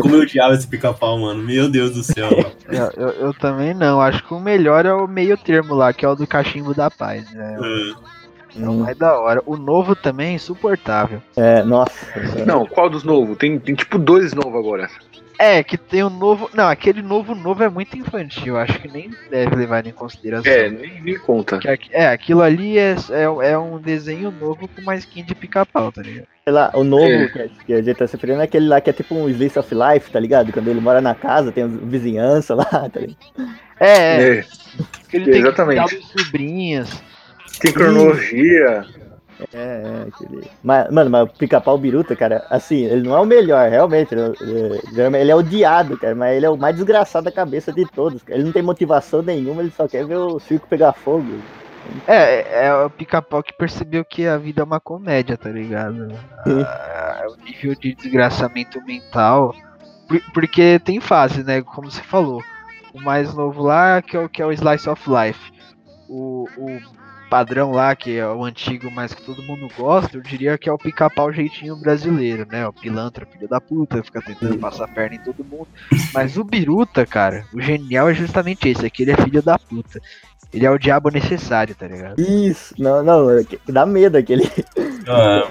[0.00, 1.42] Como eu odiava esse pica-pau, mano.
[1.42, 2.30] Meu Deus do céu.
[2.68, 4.00] Eu, eu- eu também não.
[4.00, 6.90] Acho que o melhor é o meio termo lá, que é o do cachimbo da
[6.90, 7.30] paz.
[7.32, 7.56] né?
[7.56, 9.42] É o Hum, mais da hora.
[9.44, 11.22] O novo também é insuportável.
[11.36, 12.06] é, nossa.
[12.46, 13.36] Não, qual dos novos?
[13.36, 14.88] Tem, tem tipo dois novos agora.
[15.38, 16.48] É, que tem um novo.
[16.54, 18.56] Não, aquele novo novo é muito infantil.
[18.56, 20.50] Acho que nem deve levar em consideração.
[20.50, 21.58] É, nem, nem conta.
[21.58, 25.92] Que é, aquilo ali é, é, é um desenho novo com uma skin de pica-pau,
[25.92, 26.26] tá ligado?
[26.44, 27.28] Sei lá, o novo É.
[27.28, 29.28] que, a- que a gente tá se referindo é aquele lá que é tipo um
[29.28, 30.52] Slice of Life, tá ligado?
[30.52, 33.16] Quando ele mora na casa, tem vizinhança lá, tá ligado?
[33.78, 34.38] É, é.
[34.38, 34.44] É,
[35.10, 36.02] que ele tem exatamente.
[36.16, 37.02] sobrinhos.
[37.60, 38.86] tem cronologia.
[39.52, 40.50] É, é, aquele.
[40.62, 44.14] Mas, mano, mas o pica-pau biruta, cara, assim, ele não é o melhor, realmente.
[44.14, 47.84] Ele, ele- ele é odiado, cara, mas ele é o mais desgraçado da cabeça de
[47.86, 48.22] todos.
[48.22, 48.38] cara.
[48.38, 51.26] Ele não tem motivação nenhuma, ele só quer ver o circo pegar fogo.
[52.06, 56.08] É, é, é o pica-pau que percebeu que a vida é uma comédia, tá ligado?
[56.46, 59.54] Ah, é o nível de desgraçamento mental.
[60.08, 61.62] Por- porque tem fase, né?
[61.62, 62.42] Como você falou.
[62.94, 65.52] O mais novo lá, que é o, que é o Slice of Life.
[66.08, 66.80] O, o
[67.28, 70.72] padrão lá, que é o antigo, mas que todo mundo gosta, eu diria que é
[70.72, 72.66] o pica-pau jeitinho brasileiro, né?
[72.66, 75.68] O pilantra, filho da puta, fica tentando passar a perna em todo mundo.
[76.12, 79.58] Mas o Biruta, cara, o genial é justamente esse, é que ele é filho da
[79.58, 80.00] puta.
[80.56, 82.18] Ele é o diabo necessário, tá ligado?
[82.20, 84.44] Isso, não, não, é dá medo aquele.
[85.08, 85.48] Ah,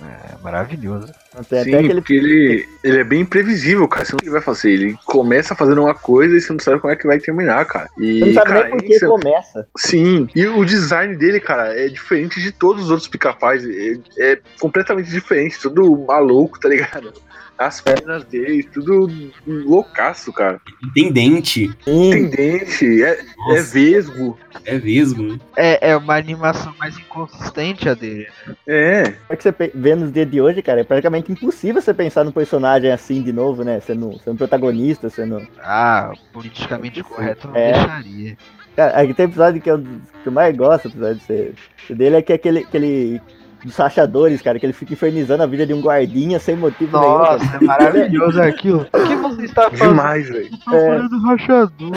[0.00, 1.12] É maravilhoso.
[1.50, 1.94] Tem Sim, até aquele.
[2.00, 4.02] porque ele, ele é bem imprevisível, cara.
[4.02, 4.70] Você não sabe o que ele vai fazer.
[4.70, 7.90] Ele começa fazendo uma coisa e você não sabe como é que vai terminar, cara.
[7.98, 9.68] E, Você não sabe cara, nem por que isso- começa.
[9.76, 13.62] Sim, e o design dele, cara, é diferente de todos os outros pica-pais.
[13.66, 13.98] É,
[14.32, 17.12] é completamente diferente, tudo maluco, tá ligado?
[17.56, 19.08] As pernas dele, tudo
[19.46, 20.60] loucaço, cara.
[20.94, 21.68] tem dente.
[21.84, 24.36] Sim, Tem dente, é, é vesgo.
[24.64, 25.22] é vesgo.
[25.22, 25.38] né?
[25.56, 28.26] É, é uma animação mais inconsistente a dele.
[28.66, 30.80] É, é que você vê nos dias de hoje, cara?
[30.80, 33.78] É praticamente impossível você pensar num personagem assim de novo, né?
[33.80, 35.46] Sendo, sendo protagonista, sendo.
[35.62, 37.72] Ah, politicamente correto não É.
[37.72, 38.36] deixaria.
[38.74, 41.54] Cara, aqui tem episódio que eu, que eu mais gosto, episódio desse-
[41.94, 43.20] dele é que é aquele, aquele
[43.64, 47.18] dos rachadores, cara, que ele fica infernizando a vida de um guardinha sem motivo nenhum.
[47.18, 47.38] cara.
[47.38, 48.86] Nossa, é maravilhoso aquilo.
[48.92, 49.88] O que você está fazendo?
[49.88, 50.48] demais, velho.
[50.64, 51.90] Procurando rachador.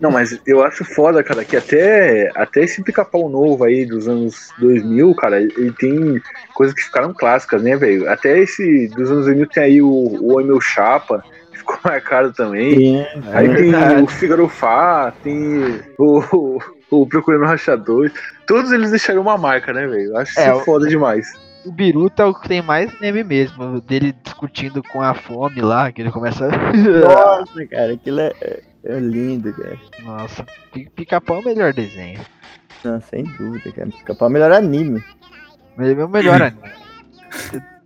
[0.00, 4.50] Não, mas eu acho foda, cara, que até, até esse pica-pau novo aí dos anos
[4.58, 6.20] 2000, cara, ele tem
[6.54, 8.08] coisas que ficaram clássicas, né, velho?
[8.10, 12.32] Até esse dos anos 2000 tem aí o, o Oi Meu Chapa, que ficou marcado
[12.32, 12.74] também.
[12.74, 14.02] Sim, Aí é tem verdade.
[14.02, 16.58] o Figaro Fá, tem o,
[16.90, 18.12] o, o Procurando Rachadores.
[18.46, 20.16] Todos eles deixaram uma marca, né, velho?
[20.16, 21.32] Acho É, isso o- foda demais.
[21.64, 23.80] O Biruta é o que tem mais meme mesmo.
[23.80, 26.46] Dele discutindo com a fome lá, que ele começa.
[26.46, 26.48] a-
[27.42, 28.32] Nossa, cara, aquilo é,
[28.84, 29.78] é- lindo, cara.
[30.02, 32.20] Nossa, Pi- pica-pau é o melhor desenho.
[32.84, 33.88] Não, sem dúvida, cara.
[33.90, 35.02] Pica-pau é o melhor anime.
[35.78, 36.62] É meu melhor anime.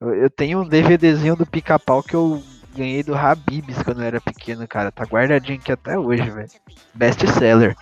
[0.00, 2.42] Eu, eu tenho um DVDzinho do pica-pau que eu
[2.76, 4.92] ganhei do Habibs quando eu era pequeno, cara.
[4.92, 6.48] Tá guardadinho aqui até hoje, velho.
[6.92, 7.74] Best seller.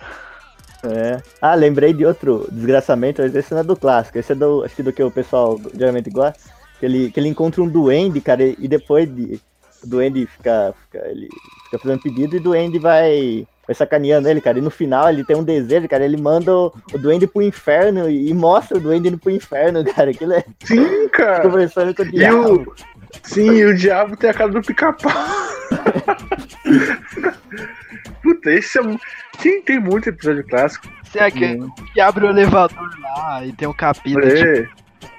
[0.91, 1.21] É.
[1.41, 4.17] Ah, lembrei de outro desgraçamento, mas esse não é do clássico.
[4.17, 4.63] Esse é do.
[4.63, 6.39] Acho que do que o pessoal geralmente gosta.
[6.79, 9.39] Que ele, que ele encontra um duende, cara, e e depois de.
[9.83, 11.07] O duende fica, fica.
[11.07, 11.27] Ele
[11.65, 13.47] fica fazendo pedido e o duende vai.
[13.67, 14.59] Vai sacaneando ele, cara.
[14.59, 16.05] E no final ele tem um desejo, cara.
[16.05, 19.83] Ele manda o, o duende pro inferno e, e mostra o duende indo pro inferno,
[19.91, 20.11] cara.
[20.11, 21.41] Aquilo é Sim, cara.
[21.41, 22.53] conversando com o E diabo.
[22.53, 22.73] o.
[23.23, 25.11] Sim, o diabo tem a cara do pica-pau.
[28.21, 28.81] Puta, esse é.
[28.81, 28.99] mu-
[29.41, 30.87] Tem, tem muito episódio clássico.
[31.03, 34.69] Você é aquele que abre o elevador lá e tem um capítulo tipo, É,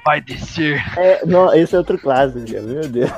[0.04, 0.82] vai descer.
[0.98, 2.40] É, não, esse é outro clássico.
[2.50, 3.10] Meu Deus.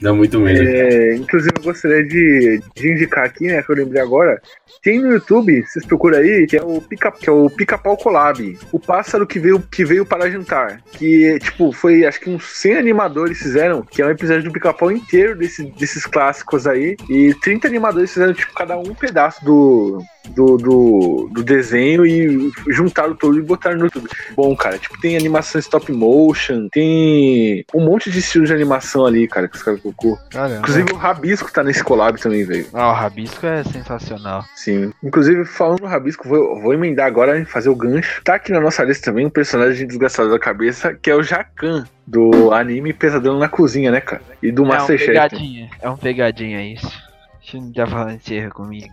[0.00, 0.62] Dá muito medo.
[0.62, 4.40] é, inclusive, eu gostaria de, de indicar aqui, né, que eu lembrei agora.
[4.82, 8.56] Tem no YouTube, vocês procuram aí, que é o pica, que é o Pica-Pau Collab.
[8.70, 10.80] O pássaro que veio, que veio para jantar.
[10.92, 14.92] Que, tipo, foi, acho que uns 100 animadores fizeram, que é um episódio do Pica-Pau
[14.92, 16.96] inteiro desse, desses clássicos aí.
[17.10, 23.14] E 30 animadores fizeram, tipo, cada um pedaço do, do, do, do desenho e juntaram
[23.14, 24.08] tudo e botaram no YouTube.
[24.36, 29.26] Bom, cara, tipo, tem animação stop motion, tem um monte de estilo de animação ali,
[29.26, 30.18] cara, que os caras colocou.
[30.30, 30.58] Caramba.
[30.60, 32.66] Inclusive o Rabisco tá nesse collab também, velho.
[32.72, 34.44] Ah, o Rabisco é sensacional.
[34.54, 34.92] Sim.
[35.02, 38.22] Inclusive, falando no Rabisco, vou, vou emendar agora e fazer o gancho.
[38.24, 41.84] Tá aqui na nossa lista também um personagem desgraçado da cabeça, que é o Jacan,
[42.06, 44.22] do anime Pesadelo na Cozinha, né, cara?
[44.42, 45.06] E do É um Masterchef.
[45.12, 45.70] pegadinha.
[45.80, 47.08] É um pegadinha isso.
[47.40, 48.88] Deixa eu já falar encerra comigo.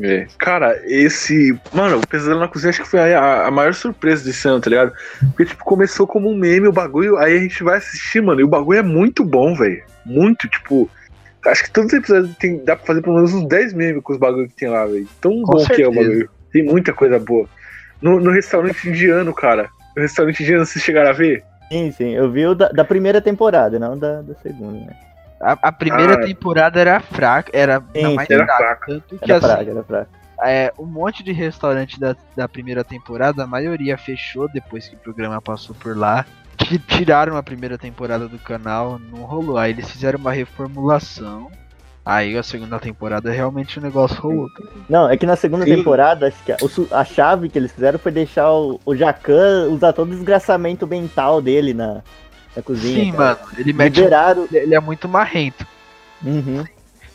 [0.00, 0.26] É.
[0.38, 1.58] Cara, esse.
[1.72, 4.68] Mano, o Pesadelo na Cozinha acho que foi a, a maior surpresa desse ano, tá
[4.70, 4.92] ligado?
[5.28, 8.44] Porque, tipo, começou como um meme o bagulho, aí a gente vai assistir, mano, e
[8.44, 9.82] o bagulho é muito bom, velho.
[10.04, 10.90] Muito, tipo.
[11.46, 14.12] Acho que todos os episódios tem, dá pra fazer pelo menos uns 10 memes com
[14.12, 15.06] os bagulhos que tem lá, velho.
[15.20, 16.08] Tão Com bom que é o certeza.
[16.08, 16.30] bagulho.
[16.52, 17.48] Tem muita coisa boa.
[18.02, 19.68] No, no restaurante indiano, cara.
[19.94, 21.44] No restaurante indiano, vocês chegaram a ver?
[21.70, 22.14] Sim, sim.
[22.14, 24.96] Eu vi o da, da primeira temporada, não da, da segunda, né?
[25.40, 26.20] A, a primeira Ah.
[26.26, 28.28] temporada era fraca, era Sim, não, mais.
[28.30, 28.58] Era fraca.
[28.64, 28.86] fraca.
[28.86, 30.08] Tanto que Era assim, fraca, era fraca.
[30.44, 34.98] é, um monte de restaurante da, da primeira temporada, a maioria fechou depois que o
[34.98, 36.24] programa passou por lá.
[36.56, 39.58] Ti- Tiraram a primeira temporada do canal, não rolou.
[39.58, 41.50] Aí eles fizeram uma reformulação.
[42.04, 44.46] Aí a segunda temporada realmente o negócio rolou.
[44.88, 45.74] Não, é que na segunda Sim.
[45.76, 46.56] temporada, acho que a,
[46.92, 51.42] a chave que eles fizeram foi deixar o, o Jacan usar todo o desgraçamento mental
[51.42, 52.02] dele na,
[52.56, 53.04] na cozinha.
[53.04, 53.34] Sim, cara.
[53.40, 53.96] mano, ele mete.
[53.96, 54.48] Liberaram.
[54.52, 55.66] Ele é muito marrento.
[56.24, 56.64] Uhum.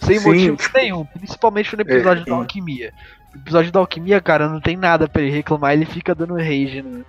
[0.02, 2.40] Sem Sim, motivo tipo- nenhum, principalmente no episódio É, da sim.
[2.40, 2.94] alquimia.
[3.34, 6.82] No episódio da alquimia, cara, não tem nada pra ele reclamar, ele fica dando rage.
[6.82, 7.02] Né?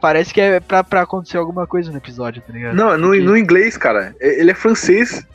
[0.00, 2.74] Parece que é pra, pra acontecer alguma coisa no episódio, tá ligado?
[2.76, 4.14] Não, no, Porque- no inglês, cara.
[4.20, 5.26] É- Ele é francês.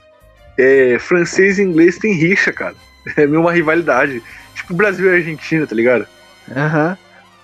[0.57, 2.75] É, francês e inglês tem rixa, cara.
[3.17, 4.21] É meio uma rivalidade.
[4.55, 6.07] Tipo Brasil e Argentina, tá ligado?
[6.55, 6.97] Aham.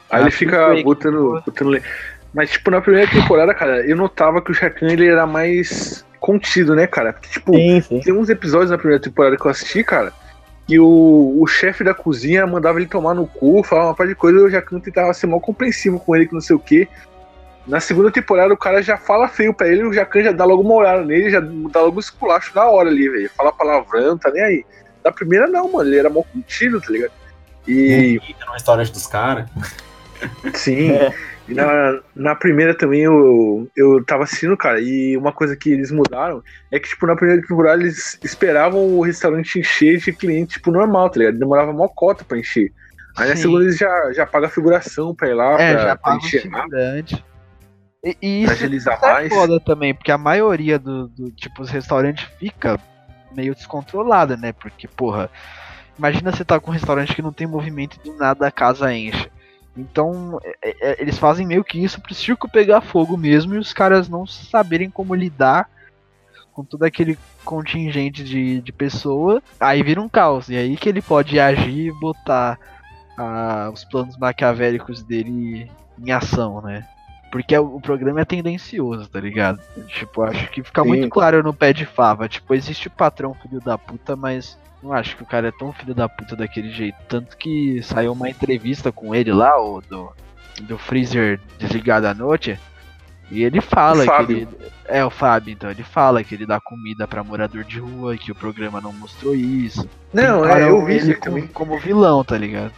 [0.09, 1.81] Aí Ah, ele fica botando, botando.
[2.33, 6.75] Mas, tipo, na primeira temporada, cara, eu notava que o Shakan ele era mais contido,
[6.75, 7.13] né, cara?
[7.13, 7.99] Porque, tipo, Sim, sim.
[8.01, 10.13] tem uns episódios na primeira temporada que eu assisti, cara,
[10.67, 14.15] que o, o chefe da cozinha mandava ele tomar no cu, falar uma parte de
[14.15, 16.87] coisa, e o Jacan tentava ser mal compreensivo com ele, que não sei o quê.
[17.65, 20.61] Na segunda temporada, o cara já fala feio pra ele, o Jacan já dá logo
[20.61, 23.29] uma olhada nele, já dá logo um esculacho na hora ali, velho.
[23.35, 24.65] Fala palavrão, tá nem aí.
[25.03, 27.11] Na primeira, não, mano, ele era mal contido, tá ligado?
[27.67, 28.19] E.
[28.25, 29.49] Fica no restaurante dos caras.
[30.53, 30.91] Sim.
[30.91, 31.13] É.
[31.49, 35.91] E na, na primeira também eu, eu tava assistindo, cara, e uma coisa que eles
[35.91, 40.71] mudaram é que, tipo, na primeira temporada eles esperavam o restaurante encher de cliente, tipo,
[40.71, 41.39] normal, tá ligado?
[41.39, 42.71] Demorava mó cota pra encher.
[43.17, 43.41] Aí na Sim.
[43.41, 46.49] segunda eles já, já pagam a figuração pra ir lá, É, pra, já pra encher.
[48.03, 49.29] E, e isso, agilizar isso é mais.
[49.29, 52.79] foda também, porque a maioria do, do tipo, os restaurantes fica
[53.35, 54.53] meio descontrolada, né?
[54.53, 55.29] Porque, porra,
[55.97, 58.93] imagina você tá com um restaurante que não tem movimento e do nada a casa
[58.93, 59.29] enche.
[59.77, 63.71] Então, é- é- eles fazem meio que isso pro circo pegar fogo mesmo e os
[63.71, 65.69] caras não saberem como lidar
[66.53, 69.41] com todo aquele contingente de, de pessoa.
[69.59, 70.49] Aí vira um caos.
[70.49, 72.59] E aí que ele pode agir e botar
[73.17, 76.85] ah, os planos maquiavélicos dele em ação, né?
[77.31, 79.61] Porque o programa é tendencioso, tá ligado?
[79.87, 80.87] Tipo, acho que fica Sim.
[80.87, 82.27] muito claro no pé de fava.
[82.27, 85.71] Tipo, existe o patrão filho da puta, mas não acho que o cara é tão
[85.73, 86.97] filho da puta daquele jeito.
[87.07, 90.11] Tanto que saiu uma entrevista com ele lá, o do,
[90.61, 92.59] do Freezer desligado à noite.
[93.31, 94.47] E ele fala O que ele.
[94.85, 95.69] É, o Fábio, então.
[95.69, 99.35] Ele fala que ele dá comida pra morador de rua, que o programa não mostrou
[99.35, 99.87] isso.
[100.11, 101.47] Não, é, eu vi ele aí também.
[101.47, 102.71] como, como vilão, tá ligado?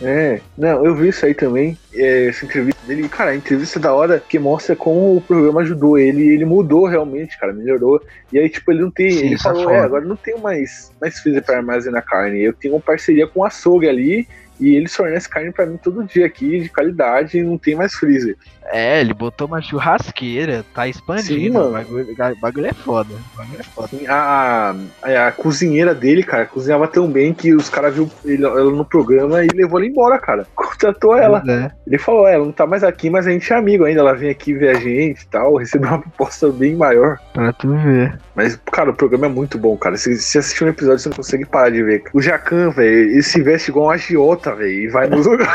[0.00, 3.08] É, não, eu vi isso aí também, é, essa entrevista dele.
[3.08, 7.38] Cara, a entrevista da hora que mostra como o programa ajudou ele ele mudou realmente,
[7.38, 8.00] cara, melhorou.
[8.32, 9.10] E aí, tipo, ele não tem.
[9.10, 12.42] Sim, ele é falou, é, agora não tenho mais, mais freezer pra armazenar carne.
[12.42, 14.28] Eu tenho uma parceria com o açougue ali
[14.60, 17.94] e ele fornece carne pra mim todo dia aqui, de qualidade, e não tem mais
[17.94, 18.36] freezer.
[18.68, 21.54] É, ele botou uma churrasqueira, tá Sim, expandindo.
[21.54, 21.68] mano.
[21.68, 23.14] o, bagulho, o bagulho é foda.
[23.36, 23.88] Bagulho é foda.
[23.92, 28.44] Assim, a, a, a cozinheira dele, cara, cozinhava tão bem que os caras viu ele,
[28.44, 30.46] ela no programa e levou ela embora, cara.
[30.54, 31.42] Contratou ela.
[31.48, 31.70] É.
[31.86, 34.00] Ele falou, é, ela não tá mais aqui, mas a gente é amigo ainda.
[34.00, 37.18] Ela vem aqui ver a gente e tal, recebeu uma proposta bem maior.
[37.32, 38.18] Pra tu ver.
[38.34, 39.96] Mas, cara, o programa é muito bom, cara.
[39.96, 42.02] Se você assistir um episódio, você não consegue parar de ver.
[42.12, 45.54] O Jacan, velho, ele se veste igual um agiota, velho, e vai nos lugares.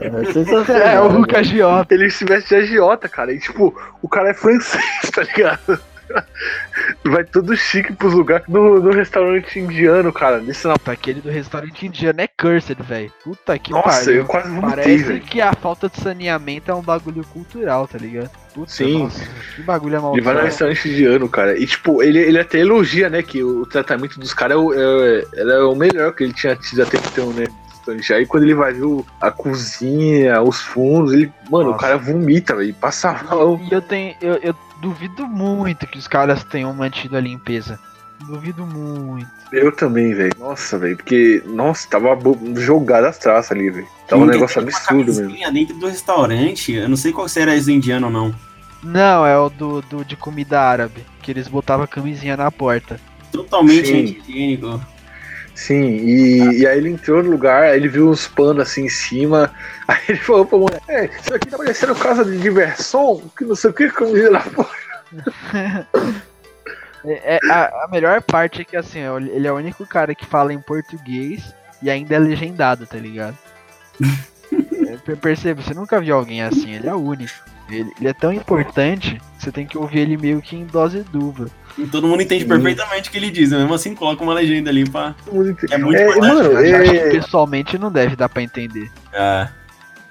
[0.00, 0.94] É.
[0.94, 1.94] É, o Hulk agiota.
[1.94, 3.32] Ele se veste de agiota, cara.
[3.32, 4.82] E, tipo, o cara é francês,
[5.14, 5.78] tá ligado?
[7.04, 8.46] Vai todo chique pros lugares.
[8.48, 10.72] No, no restaurante indiano, cara, nesse na...
[10.72, 13.12] Puta, aquele do restaurante indiano é cursed, velho.
[13.22, 14.14] Puta que Nossa, pariu.
[14.22, 15.20] eu quase vomitei, Parece velho.
[15.20, 18.30] que a falta de saneamento é um bagulho cultural, tá ligado?
[18.54, 19.00] Puta, Sim.
[19.04, 19.22] nossa,
[19.54, 21.58] que bagulho é Ele vai no restaurante indiano, cara.
[21.58, 25.24] E, tipo, ele, ele até elogia, né, que o tratamento dos caras é, o- é,
[25.36, 27.44] era o melhor que ele tinha tido até então, né?
[27.96, 28.12] Restaurante.
[28.12, 31.32] Aí quando ele vai ver o- a cozinha, os fundos, ele.
[31.50, 31.78] Mano, o Nossa.
[31.84, 32.74] cara vomita, velho.
[32.74, 33.60] Passa mal.
[33.70, 34.14] E eu tenho.
[34.20, 37.78] Eu, eu duvido muito que os caras tenham mantido a limpeza.
[38.26, 39.28] Duvido muito.
[39.52, 40.32] Eu também, velho.
[40.38, 40.96] Nossa, velho.
[40.96, 42.08] Porque, nossa, tava
[42.56, 43.86] jogado as traças ali, velho.
[44.08, 45.52] Tava um negócio absurdo mesmo.
[45.52, 46.72] dentro do restaurante.
[46.72, 48.34] Eu não sei qual se era esse indiano ou não.
[48.82, 51.04] Não, é o do, do de comida árabe.
[51.22, 53.00] Que eles botavam a camisinha na porta.
[53.30, 54.20] Totalmente Sim.
[55.58, 58.88] Sim, e, e aí ele entrou no lugar, aí ele viu uns panos assim em
[58.88, 59.52] cima.
[59.88, 63.56] Aí ele falou pra mulher: É, isso aqui tá parecendo casa de diversão, que não
[63.56, 64.68] sei o que, comida lá fora.
[67.04, 70.14] É, é- a, a melhor parte é que assim, ó, ele é o único cara
[70.16, 73.36] que fala em português e ainda é legendado, tá ligado?
[74.88, 77.34] É, per- Perceba, você nunca viu alguém assim, ele é o único.
[77.70, 81.02] Ele, ele é tão importante que você tem que ouvir ele meio que em dose
[81.12, 81.46] dupla.
[81.76, 82.48] E todo mundo entende Sim.
[82.48, 83.50] perfeitamente o que ele diz.
[83.50, 83.58] né?
[83.58, 85.14] Mesmo assim, coloca uma legenda ali pra.
[85.24, 85.74] Todo mundo entende.
[85.74, 88.90] É muito É, importante, mano, Eu acho que é, pessoalmente não deve dar pra entender.
[89.14, 89.48] Ah,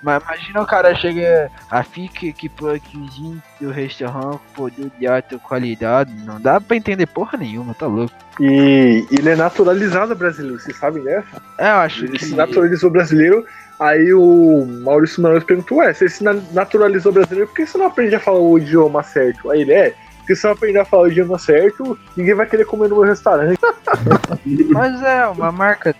[0.01, 5.07] Mas imagina o cara chega, a fica que pô, cozinha do restaurante com produto de
[5.07, 6.13] alta qualidade.
[6.25, 8.13] Não dá pra entender porra nenhuma, tá louco.
[8.39, 11.41] e ele é naturalizado brasileiro, vocês sabem dessa?
[11.57, 12.25] É, eu acho Ele que.
[12.25, 13.43] se naturalizou brasileiro.
[13.79, 17.85] Aí o Maurício Manoel perguntou: Ué, você se na- naturalizou brasileiro, por que você não
[17.87, 19.51] aprende a falar o idioma certo?
[19.51, 19.93] Aí ele é.
[20.17, 23.05] Porque se eu aprender a falar o idioma certo, ninguém vai querer comer no meu
[23.05, 23.59] restaurante.
[24.73, 25.95] Mas é, uma marca.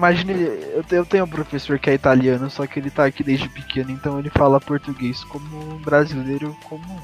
[0.00, 3.04] Mas ele- eu te- eu tenho um professor que é italiano, só que ele tá
[3.04, 6.98] aqui desde pequeno, então ele fala português como um brasileiro comum.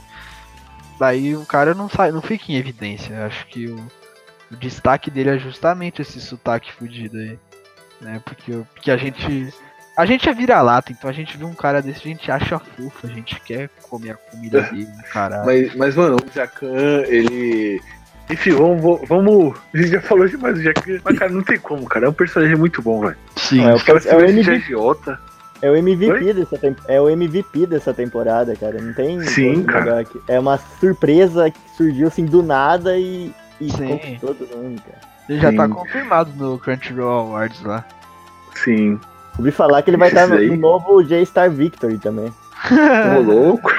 [0.98, 3.12] Daí o cara não sai, não fica em evidência.
[3.14, 3.76] Eu acho que o,
[4.50, 7.38] o destaque dele é justamente esse sotaque fudido aí.
[8.00, 8.20] Né?
[8.24, 9.52] Porque, o- porque a gente.
[9.96, 13.06] A gente é vira-lata, então a gente vê um cara desse, a gente acha fofo,
[13.06, 15.44] a gente quer comer a comida dele, caralho.
[15.44, 17.80] Mas, mas mano, o Jacan, ele.
[18.30, 19.58] Enfim, vamos, vamos.
[19.74, 21.00] A gente já falou demais do Jacan.
[21.04, 22.06] Mas, cara, não tem como, cara.
[22.06, 23.16] É um personagem muito bom, velho.
[23.36, 24.50] Sim, É, Os caras é o MVP.
[24.50, 25.18] agiota.
[25.60, 26.32] É o MVP Oi?
[26.32, 28.80] dessa tem- é o MVP dessa temporada, cara.
[28.80, 30.04] Não tem Sim, cara.
[30.26, 33.88] É uma surpresa que surgiu assim do nada e, e Sim.
[33.88, 34.99] conquistou todo mundo, cara.
[35.30, 35.72] Ele já tá Sim.
[35.72, 37.84] confirmado no Crunchyroll Awards lá.
[38.56, 38.98] Sim.
[39.38, 42.34] Ouvi falar que ele vai estar no, novo J-Star Victory também.
[43.16, 43.70] Ô, louco.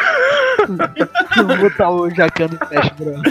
[1.45, 3.21] Vou botar o Jacan no Smash Bros.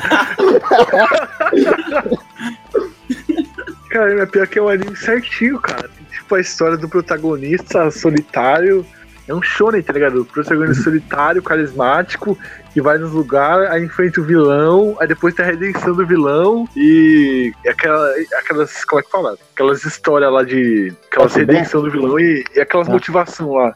[3.88, 5.88] Cara, é pior que é um anime certinho, cara.
[5.88, 8.84] Tem, tipo a história do protagonista solitário.
[9.28, 10.22] É um shonen, tá ligado?
[10.22, 12.36] O protagonista solitário, carismático,
[12.72, 16.68] que vai nos lugares, aí enfrenta o vilão, aí depois tem a redenção do vilão
[16.76, 19.38] e aquela, aquelas, como é que fala?
[19.54, 20.92] Aquelas histórias lá de.
[21.10, 22.92] Aquelas redenção do vilão e, e aquelas Ah.
[22.92, 23.74] motivação lá.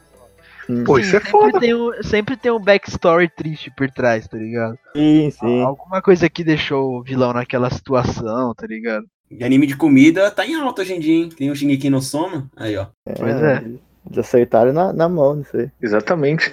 [0.69, 0.83] Hum.
[0.85, 1.61] Pô, isso é sempre foda.
[1.61, 4.79] Tem um, sempre tem um backstory triste por trás, tá ligado?
[4.97, 5.63] Sim, sim.
[5.63, 9.05] Alguma coisa que deixou o vilão naquela situação, tá ligado?
[9.31, 11.29] de anime de comida tá em alta hoje em dia, hein?
[11.29, 12.49] Tem o Shingeki no Soma.
[12.57, 12.87] Aí, ó.
[13.05, 13.65] Pois é.
[14.07, 15.71] Eles acertaram na, na mão, não sei.
[15.81, 16.53] Exatamente.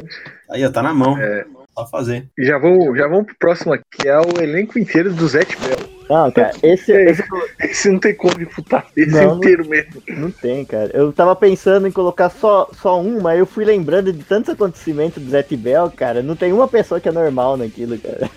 [0.49, 1.17] Aí, ó, tá na mão.
[1.17, 1.45] É.
[1.73, 2.27] Só fazer.
[2.37, 5.55] E já vamos, já vamos pro próximo aqui, que é o elenco inteiro do Zet
[5.57, 5.89] Bell.
[6.09, 7.05] Não, cara, esse, É.
[7.09, 7.23] esse
[7.61, 8.85] Esse não tem como refutar.
[8.95, 10.03] Esse Não, inteiro mesmo.
[10.09, 10.91] não tem, cara.
[10.93, 15.23] Eu tava pensando em colocar só, só um, mas eu fui lembrando de tantos acontecimentos
[15.23, 16.21] do Zet Bell, cara.
[16.21, 18.29] Não tem uma pessoa que é normal naquilo, cara.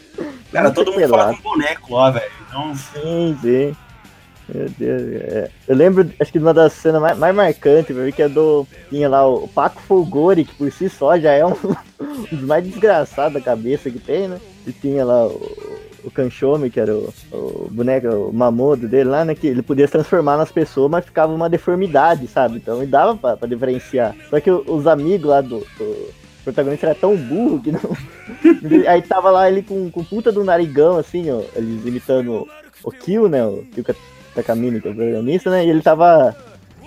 [0.52, 1.36] Cara, todo mundo fala pelado.
[1.42, 2.30] com boneco lá, velho.
[2.48, 3.76] Então, Sim, sim.
[4.52, 5.50] Meu Deus, é.
[5.66, 8.66] Eu lembro, acho que de uma das cenas mais, mais marcantes, que é do.
[8.90, 11.52] Tinha lá o Paco Folgore, que por si só já é um,
[12.00, 14.38] um dos mais desgraçados da cabeça que tem, né?
[14.66, 19.24] E tinha lá o, o Kanshome, que era o, o boneco, o mamodo dele lá,
[19.24, 19.34] né?
[19.34, 22.56] Que ele podia se transformar nas pessoas, mas ficava uma deformidade, sabe?
[22.56, 24.14] Então e dava pra, pra diferenciar.
[24.28, 25.60] Só que os amigos lá do.
[25.78, 27.80] do protagonista era tão burro que não.
[28.86, 32.46] Aí tava lá ele com, com puta do narigão, assim, ó, eles imitando
[32.82, 33.42] o Kill, né?
[33.46, 33.84] O Kill
[34.34, 35.64] Takamine, que é o protagonista, né?
[35.64, 36.34] E ele tava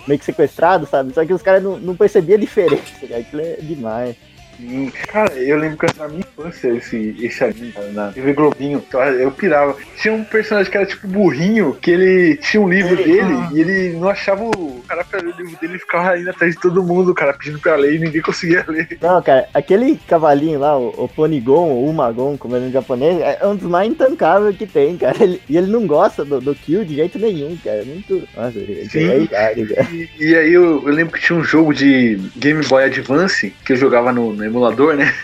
[0.06, 1.12] meio que sequestrado, sabe?
[1.12, 3.20] Só que os caras não, não percebiam a diferença, cara.
[3.20, 4.16] Aquilo é demais.
[4.58, 4.90] Sim.
[5.08, 9.00] Cara, eu lembro que na minha infância esse, esse anime, cara, na TV Globinho, então,
[9.02, 9.76] eu pirava.
[10.00, 13.92] Tinha um personagem que era tipo burrinho, que ele tinha um livro dele e ele
[13.96, 16.82] não achava o cara pra ler o livro dele e ficava indo atrás de todo
[16.82, 18.98] mundo, cara, pedindo pra ler e ninguém conseguia ler.
[19.00, 23.46] Não, cara, aquele cavalinho lá, o, o Ponigon, ou Umagon, como é no japonês, é
[23.46, 25.16] um dos mais intancáveis que tem, cara.
[25.22, 27.78] Ele- e ele não gosta do, do Kill de jeito nenhum, cara.
[27.78, 28.26] É Muito.
[28.36, 29.08] Nossa, ele Sim.
[29.10, 29.88] é idade, cara.
[29.92, 33.72] E, e aí eu, eu lembro que tinha um jogo de Game Boy Advance que
[33.72, 35.14] eu jogava no, no emulador, né?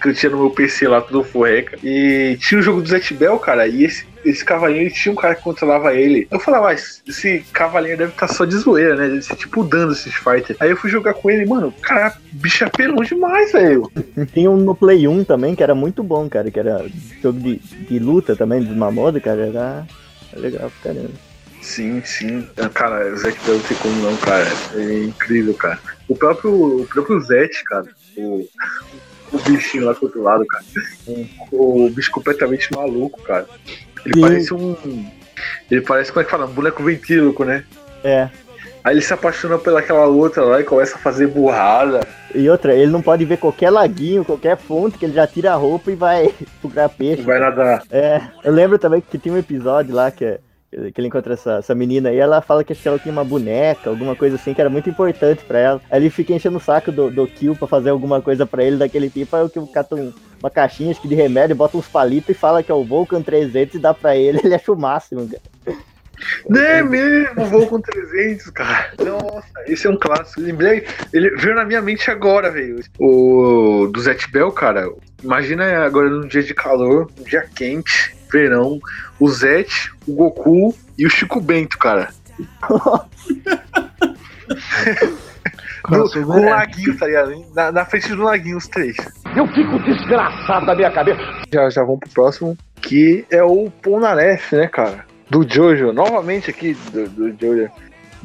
[0.00, 1.78] Que eu tinha no meu PC lá, tudo forreca.
[1.82, 5.34] E tinha o jogo do Zet Bell, cara, e esse, esse cavalinho, tinha um cara
[5.34, 6.26] que controlava ele.
[6.30, 9.08] Eu falava, ah, esse esse cavalinho deve estar só de zoeira, né?
[9.08, 10.56] Deve ser tipo dando esses fighter.
[10.60, 13.90] Aí eu fui jogar com ele, mano, cara, bicho é apelão demais, velho.
[14.32, 16.50] Tinha um no Play 1 também, que era muito bom, cara.
[16.50, 16.84] Que era
[17.22, 19.46] jogo de, de luta também, dos Mamodo, cara.
[19.46, 19.86] Era,
[20.32, 21.10] era legal pra caramba.
[21.62, 22.46] Sim, sim.
[22.58, 24.46] Ah, Cara, o Zet Bell não tem como não, cara.
[24.74, 25.78] É incrível, cara.
[26.08, 27.86] O próprio, o próprio Zet, cara,
[28.24, 28.48] o,
[29.32, 30.64] o bichinho lá do outro lado, cara.
[31.52, 33.46] O, bicho completamente maluco, cara.
[34.04, 34.20] Ele Sim.
[34.20, 35.10] parece um.
[35.70, 36.46] Ele parece, como é que fala?
[36.46, 37.64] Um boneco ventríloco, né?
[38.02, 38.28] É.
[38.84, 42.06] Aí ele se apaixona pelaquela outra lá e começa a fazer burrada.
[42.32, 45.56] E outra, ele não pode ver qualquer laguinho, qualquer fonte, que ele já tira a
[45.56, 47.22] roupa e vai procurar peixe.
[47.22, 47.82] Vai nadar.
[47.90, 50.38] É, eu lembro também que tinha um episódio lá que, é-
[50.94, 54.14] que ele encontra essa, essa menina aí, ela fala que ela tinha uma boneca, alguma
[54.14, 55.80] coisa assim, que era muito importante pra ela.
[55.90, 58.76] Aí ele fica enchendo o saco do, do Kill pra fazer alguma coisa pra ele
[58.76, 62.34] daquele tipo, aí o Kill cata um- uma caixinha de remédio, bota uns palitos e
[62.34, 65.42] fala que é o Vulcan 300 e dá pra ele, ele acha o máximo, cara.
[66.54, 68.90] É mesmo, vou com 300, cara.
[69.04, 70.40] Nossa, esse é um clássico.
[70.40, 72.80] Lembrei, ele veio na minha mente agora, velho.
[72.98, 74.88] O do Zet Bell, cara.
[75.22, 78.78] Imagina agora num dia de calor, um dia quente, verão,
[79.18, 82.10] o Zet, o Goku e o Chico Bento, cara.
[85.88, 86.26] No, épico.
[86.26, 87.44] laguinho, tá ligado?
[87.54, 88.96] Na, na frente do laguinho, os três.
[89.36, 91.20] Eu fico desgraçado da minha cabeça.
[91.52, 95.04] Já, já vamos pro próximo, que é o Polnareff, né, cara?
[95.30, 95.92] Do Jojo.
[95.92, 97.70] Novamente aqui, do, do Jojo.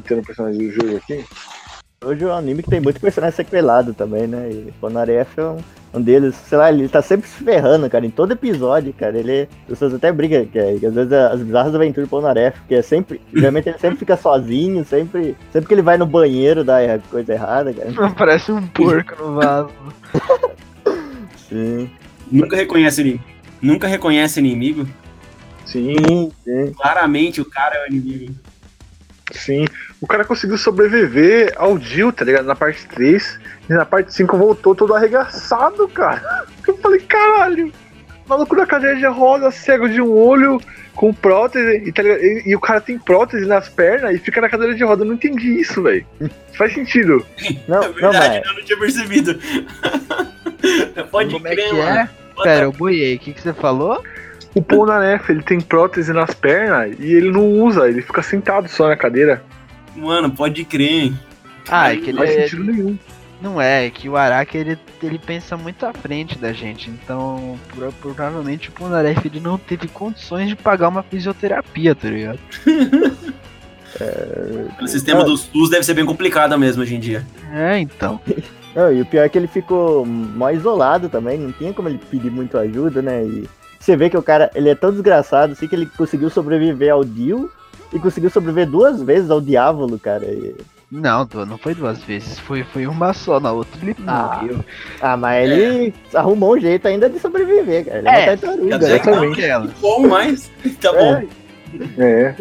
[0.06, 1.24] Tendo o personagem do Jojo aqui.
[2.04, 4.50] Hoje é um anime que tem muito personagem sequelado também, né?
[4.50, 5.60] E Ponaref é um,
[5.94, 9.18] um deles, sei lá, ele tá sempre se ferrando, cara, em todo episódio, cara.
[9.18, 9.42] Ele.
[9.64, 12.58] As pessoas até brigam, que, é- que às vezes é as bizarras aventuras do Ponaref,
[12.68, 13.20] que é sempre.
[13.34, 15.36] Geralmente ele sempre fica sozinho, sempre.
[15.52, 16.78] Sempre que ele vai no banheiro dá
[17.10, 17.92] coisa errada, cara.
[18.18, 19.70] Parece um porco no vaso.
[21.50, 21.90] Sim.
[22.32, 23.24] Nunca reconhece inimigo.
[23.62, 24.88] Nunca reconhece inimigo.
[25.66, 26.74] Sim, Sim, sim.
[26.74, 28.34] Claramente o cara é o inimigo.
[29.32, 29.66] sim.
[30.02, 32.46] O cara conseguiu sobreviver ao Jill, tá ligado?
[32.46, 33.40] Na parte 3.
[33.70, 36.46] E na parte 5 voltou todo arregaçado, cara.
[36.68, 37.72] Eu falei, caralho.
[38.28, 40.60] Maluco da cadeira de roda, cego de um olho,
[40.96, 42.22] com prótese, e, tá ligado?
[42.24, 45.02] E- e o cara tem prótese nas pernas e fica na cadeira de roda.
[45.04, 46.06] Eu não entendi isso, velho.
[46.54, 47.26] Faz sentido.
[47.68, 48.48] Não, É não, verdade, mas.
[48.48, 49.40] eu não tinha percebido.
[51.12, 51.90] Pode Como é crer, que mano.
[51.98, 52.10] é?
[52.44, 53.16] Pera, eu boiei.
[53.16, 54.04] O que, que você falou?
[54.56, 58.88] O Polnareff, ele tem prótese nas pernas e ele não usa, ele fica sentado só
[58.88, 59.42] na cadeira.
[59.96, 61.12] Mano, pode crer.
[61.70, 62.42] Ah, é que Não faz ele.
[62.44, 62.98] sentido nenhum.
[63.42, 66.90] Não é, é que o Araki ele, ele pensa muito à frente da gente.
[66.92, 72.40] Então, pro- provavelmente o Ponaref ele não teve condições de pagar uma fisioterapia, tá ligado?
[74.82, 77.26] O sistema do SUS deve ser bem complicado mesmo hoje em dia.
[77.52, 78.20] É, então.
[78.74, 82.00] Não, e o pior é que ele ficou mais isolado também, não tinha como ele
[82.10, 83.22] pedir muito ajuda, né?
[83.26, 86.94] E você vê que o cara, ele é tão desgraçado assim que ele conseguiu sobreviver
[86.94, 87.52] ao Dio
[87.94, 90.24] e conseguiu sobreviver duas vezes ao Diávolo, cara.
[90.26, 90.56] E-
[90.92, 92.38] Não, não foi duas vezes.
[92.40, 94.40] Foi, foi uma só, na outra ele Ah.
[94.42, 94.66] morreu.
[95.02, 98.00] Ah, mas ele arrumou um jeito ainda de sobreviver, cara.
[98.00, 99.00] Ele é, É, tartaruga, quer dizer né?
[99.00, 99.68] que não, Aquela.
[99.80, 101.24] Bom, mas tá bom.
[101.98, 102.36] É, É.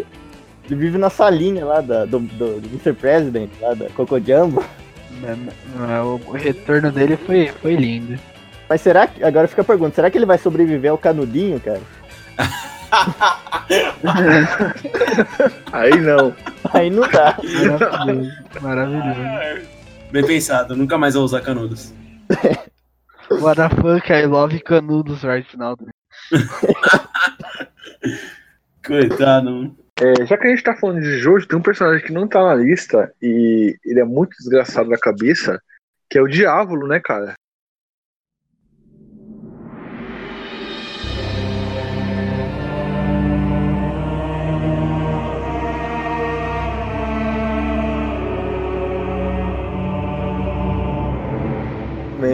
[0.66, 2.92] ele vive na salinha lá da- do, do, do Mr.
[2.92, 4.64] President, lá da Coco Jumbo.
[5.22, 8.18] É, O, o retorno dele foi, foi lindo.
[8.68, 11.80] Mas será que, agora fica a pergunta, será que ele vai sobreviver ao canudinho, cara?
[15.72, 16.34] Aí não.
[16.72, 17.36] Aí não dá.
[18.60, 18.60] Maravilhoso.
[18.60, 19.68] Maravilhoso.
[20.10, 21.94] Bem pensado, nunca mais vou usar canudos.
[23.30, 25.76] What the fuck, I love canudos right now.
[28.84, 29.76] Coitado.
[30.00, 32.42] É, já que a gente tá falando de Jojo, tem um personagem que não tá
[32.42, 35.60] na lista e ele é muito desgraçado da cabeça,
[36.08, 37.34] que é o Diávolo, né, cara?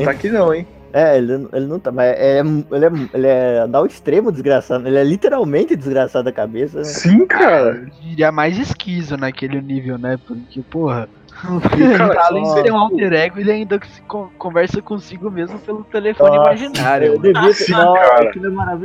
[0.06, 0.66] Tá aqui não, hein?
[0.92, 1.92] É, ele, ele não tá.
[1.92, 4.86] Mas é, ele, é, ele é ao extremo desgraçado.
[4.88, 6.78] Ele é literalmente desgraçado da cabeça.
[6.78, 6.84] Né?
[6.84, 7.82] Sim, cara.
[7.84, 10.18] Eu diria mais esquizo naquele nível, né?
[10.26, 11.06] Porque, porra.
[11.98, 13.78] cara, além de ser um alter ego, ele ainda
[14.08, 17.08] con- conversa consigo mesmo pelo telefone Nossa, imaginário.
[17.08, 17.54] Eu devia ter.
[17.54, 18.32] Sim, Nossa, cara.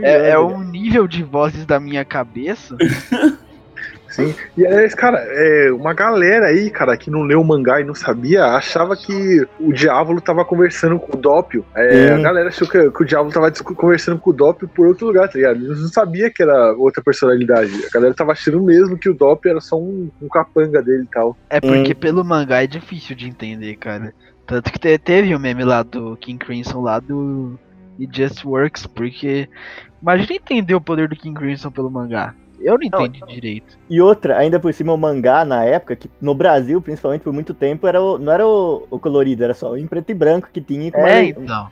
[0.02, 0.12] é.
[0.12, 2.76] É, é um nível de vozes da minha cabeça.
[4.12, 4.36] Sim.
[4.58, 7.96] E aliás, cara, é, uma galera aí, cara, que não leu o mangá e não
[7.96, 11.66] sabia, achava que o Diávolo tava conversando com o Doppio.
[11.76, 15.08] É, a galera achou que, que o Diávolo tava conversando com o Doppio por outro
[15.08, 15.56] lugar, tá ligado?
[15.64, 17.72] Eles não sabia que era outra personalidade.
[17.86, 21.08] A galera tava achando mesmo que o Doppio era só um, um capanga dele e
[21.14, 21.38] tal.
[21.50, 24.14] É porque pelo mangá é difícil de entender, cara.
[24.46, 27.58] Tanto que te- teve o meme lá do King Crimson lá do
[28.00, 29.48] It Just Works, porque
[30.02, 32.34] imagina entender o poder do King Crimson pelo mangá.
[32.64, 33.78] Eu não Não, entendi direito.
[33.90, 37.54] E outra, ainda por cima, o mangá na época, que no Brasil, principalmente por muito
[37.54, 40.50] tempo, era o- não era o, o colorido, era só o em preto e branco
[40.52, 41.70] que tinha com É, uma- então.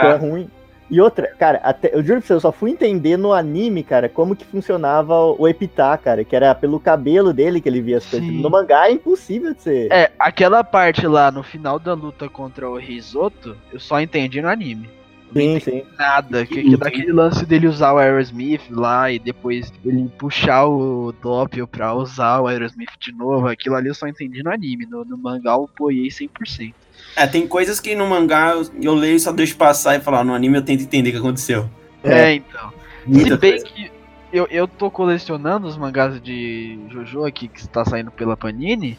[0.00, 0.48] É ruim.
[0.90, 4.08] E outra, cara, até, eu juro pra você, eu só fui entender no anime, cara,
[4.08, 7.98] como que funcionava o, o Epitá, cara, que era pelo cabelo dele que ele via
[7.98, 8.26] as coisas.
[8.26, 8.40] Sim.
[8.40, 9.92] No mangá é impossível de ser.
[9.92, 14.48] É, aquela parte lá no final da luta contra o Risoto, eu só entendi no
[14.48, 14.88] anime.
[15.32, 15.82] Sim, entendi sim.
[15.98, 16.46] nada.
[16.46, 21.12] Que, Que luta, daquele lance dele usar o Aerosmith lá e depois ele puxar o
[21.22, 24.86] Doppio pra usar o Aerosmith de novo, aquilo ali eu só entendi no anime.
[24.86, 26.72] No, no mangá eu apoiei 100%.
[27.16, 30.34] É, tem coisas que no mangá eu, leio e só deixo passar e falar, no
[30.34, 31.68] anime eu tento entender o que aconteceu.
[32.02, 32.72] É, então.
[33.06, 33.66] Muita Se bem coisa.
[33.66, 33.90] que
[34.32, 38.98] eu, eu tô colecionando os mangás de Jojo aqui que está saindo pela Panini.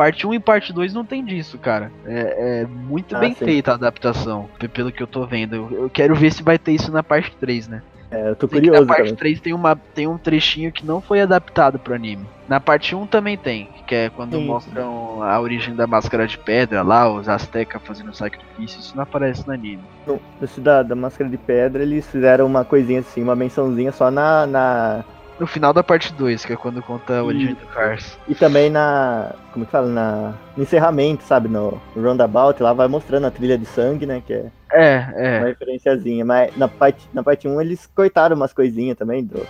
[0.00, 1.92] Parte 1 e parte 2 não tem disso, cara.
[2.06, 3.44] É, é muito Ah, bem sim.
[3.44, 5.54] feita a adaptação, pe- pelo que eu tô vendo.
[5.54, 7.82] Eu, eu quero ver se vai ter isso na parte 3, né?
[8.10, 9.18] É, eu tô Sei curioso na parte também.
[9.18, 12.26] 3 tem, uma, tem um trechinho que não foi adaptado pro anime.
[12.48, 14.46] Na parte 1 também tem, que é quando Sim.
[14.46, 19.46] mostram a origem da máscara de pedra lá, os Aztecas fazendo sacrifício, isso não aparece
[19.46, 19.84] no anime.
[20.06, 24.10] No, esse da, da Máscara de Pedra, eles fizeram uma coisinha assim, uma mençãozinha só
[24.10, 24.46] na.
[24.46, 25.04] na
[25.40, 28.20] No final da parte 2, que é quando conta a origem do Cars.
[28.28, 29.34] e também na.
[29.52, 29.88] Como que fala?
[29.88, 31.48] Na, no encerramento, sabe?
[31.48, 34.22] No, Roundabout, lá vai mostrando a trilha de sangue, né?
[34.24, 34.98] Que é É,
[35.38, 36.24] uma é, referenciazinha.
[36.26, 39.24] Mas na parte, na parte 1 eles cortaram umas coisinhas também.
[39.24, 39.48] Do,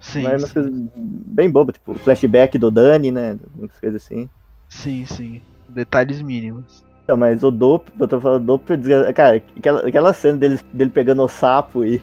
[0.00, 0.22] sim.
[0.22, 3.38] mas umas coisas bem bobas, tipo flashback do Dani, né?
[3.56, 4.28] Umas coisas assim.
[4.68, 5.42] Sim, sim.
[5.68, 6.84] Detalhes mínimos.
[7.04, 8.72] Então, mas o Dope, eu tô falando Dope,
[9.14, 12.02] cara, aquela, aquela cena dele, dele pegando o sapo e,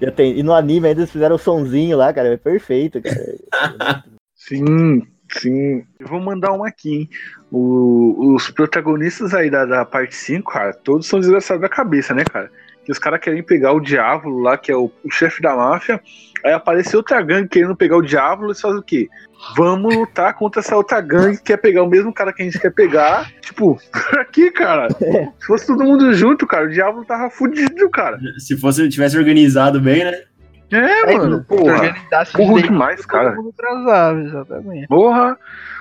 [0.00, 4.04] e, no anime ainda eles fizeram o sonzinho lá, cara, é perfeito, cara.
[4.34, 5.84] Sim, sim.
[5.98, 7.10] Eu vou mandar uma aqui, hein?
[7.50, 12.24] O- os protagonistas aí da, da parte 5, cara, todos são desgraçados da cabeça, né,
[12.24, 12.50] cara?
[12.88, 16.00] Que os caras querem pegar o Diávolo lá, que é o, o chefe da máfia.
[16.42, 19.10] Aí apareceu outra gangue querendo pegar o Diávolo, eles fazem o quê?
[19.58, 22.58] Vamos lutar contra essa outra gangue que quer pegar o mesmo cara que a gente
[22.58, 23.30] quer pegar.
[23.42, 23.78] Tipo,
[24.18, 24.88] aqui, cara.
[24.90, 28.18] Se fosse todo mundo junto, cara, o Diávolo tava fudido, cara.
[28.38, 30.22] Se fosse tivesse organizado bem, né?
[30.70, 31.94] É, mano, Se porra.
[32.36, 33.36] Burro direito, demais, cara.
[33.54, 34.86] transava, exatamente.
[34.88, 35.38] Porra!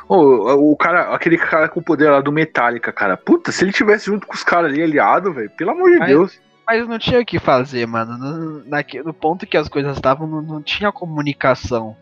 [0.09, 3.15] Ô, o cara, aquele cara com o poder lá do Metallica, cara.
[3.15, 6.09] Puta, se ele tivesse junto com os caras ali aliado, velho, pelo amor de Mas-
[6.09, 6.46] Deus.
[6.67, 8.17] Mas não tinha o que fazer, mano.
[8.17, 11.95] No, naque- no ponto que as coisas estavam, não, não tinha comunicação.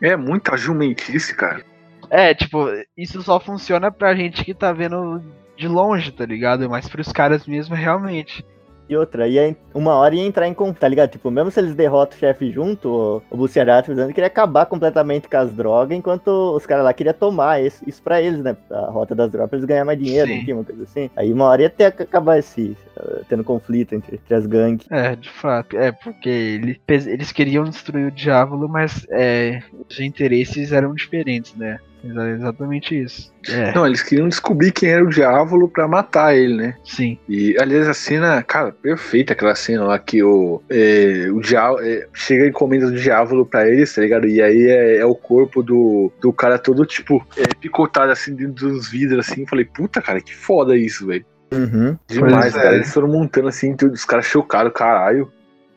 [0.00, 1.64] É muita jumentice, cara.
[2.10, 2.66] É, tipo,
[2.96, 5.22] isso só funciona pra gente que tá vendo
[5.56, 6.68] de longe, tá ligado?
[6.68, 8.44] Mas pros caras mesmo, realmente.
[8.88, 11.10] E outra, ia, uma hora ia entrar em contato, tá ligado?
[11.10, 14.64] Tipo, mesmo se eles derrotam o chefe junto, o, o Buciarati dizendo que queria acabar
[14.66, 18.56] completamente com as drogas, enquanto os caras lá queriam tomar isso, isso pra eles, né?
[18.70, 21.10] A rota das drogas, pra eles ganhar mais dinheiro, enfim, uma coisa assim.
[21.16, 24.86] Aí uma hora ia ter que acabar esse, eh, tendo conflito entre, entre as gangues.
[24.90, 25.76] É, de fato.
[25.76, 31.78] É, porque ele- eles queriam destruir o Diávolo, mas é, os interesses eram diferentes, né?
[32.10, 33.32] Exa- Exatamente isso.
[33.48, 36.74] É, Não, eles queriam descobrir quem era o Diávolo pra matar ele, né?
[36.84, 37.18] sim.
[37.28, 42.06] E, aliás, a cena, cara, perfeita aquela cena lá que o, é, o Diávolo é,
[42.12, 44.26] chega encomenda do Diávolo pra eles, tá ligado?
[44.26, 48.68] E aí é, é o corpo do, do cara todo, tipo, é, picotado assim dentro
[48.68, 49.46] dos vidros, assim.
[49.46, 51.24] Falei, puta, cara, que foda isso, velho.
[51.54, 51.96] Uhum.
[52.08, 52.62] Demais, Pois é.
[52.62, 52.74] cara.
[52.76, 55.30] Eles foram montando assim, tudo, os caras chocaram, caralho.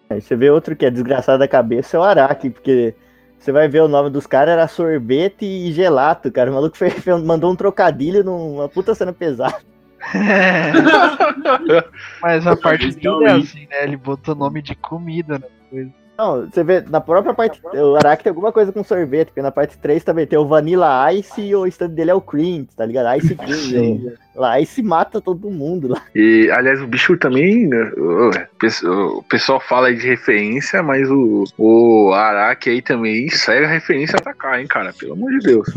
[0.09, 2.95] Aí você vê outro que é desgraçado da cabeça, é o Araki, porque
[3.39, 6.51] você vai ver o nome dos caras, era sorvete e gelato, cara.
[6.51, 9.57] O maluco fez- mandou um trocadilho numa puta cena pesada.
[12.21, 13.83] Mas a parte dele é assim, né?
[13.83, 15.39] Ele botou nome de comida,
[15.71, 15.89] né?
[16.19, 17.61] Não, você vê, na própria parte.
[17.73, 21.13] O Araki tem alguma coisa com sorvete, porque na parte 3 também tem o Vanilla
[21.13, 23.17] Ice e o stand dele é o Cream, tá ligado?
[23.17, 24.11] Ice Cream.
[24.35, 26.01] lá, Ice mata todo mundo lá.
[26.13, 27.67] E, aliás, o bicho também.
[27.67, 33.69] né, O pessoal fala aí de referência, mas o, o Araki aí também segue a
[33.69, 34.91] referência a atacar, hein, cara?
[34.91, 35.67] Pelo amor de Deus.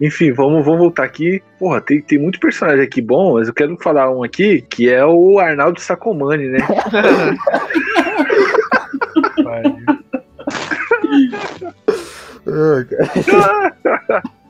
[0.00, 1.40] Enfim, vamos, vamos voltar aqui.
[1.56, 5.06] Porra, tem, tem muito personagem aqui bom, mas eu quero falar um aqui, que é
[5.06, 6.58] o Arnaldo Sacomani, né?
[9.46, 9.94] Ah, cara.
[11.00, 11.30] Pi-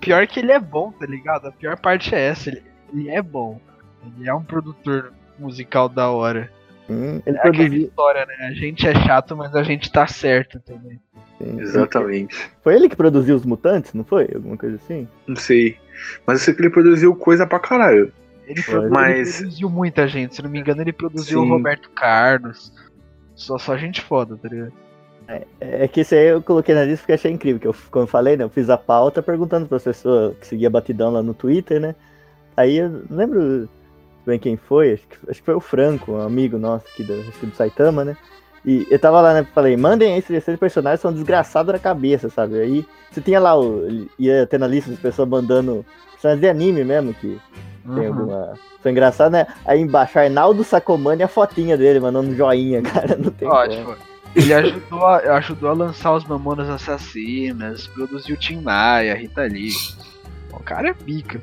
[0.00, 1.48] Pior que ele é bom, tá ligado?
[1.48, 3.60] A pior parte é essa, ele, ele é bom.
[4.18, 6.50] Ele é um produtor musical da hora.
[6.88, 7.86] Hum, Ele É aquela produziu.
[7.88, 8.34] história, né?
[8.48, 11.00] A gente é chato, mas a gente tá certo também.
[11.58, 12.34] Exatamente.
[12.62, 14.28] Foi ele que produziu os mutantes, não foi?
[14.34, 15.08] Alguma coisa assim?
[15.26, 15.78] Não sei.
[16.26, 18.12] Mas eu sei que ele produziu coisa pra caralho.
[18.46, 18.88] Ele, Foi.
[18.90, 21.46] Mas- ele produziu muita gente, se não me engano, ele produziu Sim.
[21.46, 22.72] o Roberto Carlos.
[23.34, 24.72] Só, só gente foda, tá ligado?
[25.60, 27.60] É que isso aí eu coloquei na lista porque achei incrível.
[27.60, 28.44] Que eu, como eu falei, né?
[28.44, 31.94] Eu fiz a pauta perguntando para as pessoas que seguia Batidão lá no Twitter, né?
[32.56, 33.68] Aí eu não lembro
[34.26, 37.14] bem quem foi, acho que, acho que foi o Franco, um amigo nosso aqui do,
[37.40, 38.16] que do Saitama, né?
[38.64, 39.46] E eu tava lá, né?
[39.54, 42.58] Falei, mandem aí esses personagens, são desgraçados na cabeça, sabe?
[42.58, 46.84] Aí você tinha lá, o, ia ter na lista as pessoas mandando personagens de anime
[46.84, 47.38] mesmo, que
[47.94, 48.08] tem Uhum.
[48.08, 48.54] alguma.
[48.80, 49.46] Foi engraçado, né?
[49.66, 53.16] Aí embaixo, Arnaldo Sacomani a fotinha dele, mandando joinha, cara.
[53.16, 54.13] Não tem Ó, como.
[54.34, 59.72] Ele ajudou a, ajudou a lançar os Mamonas Assassinas, produziu Tim Maia, Rita Lee.
[60.52, 61.40] O cara é pica.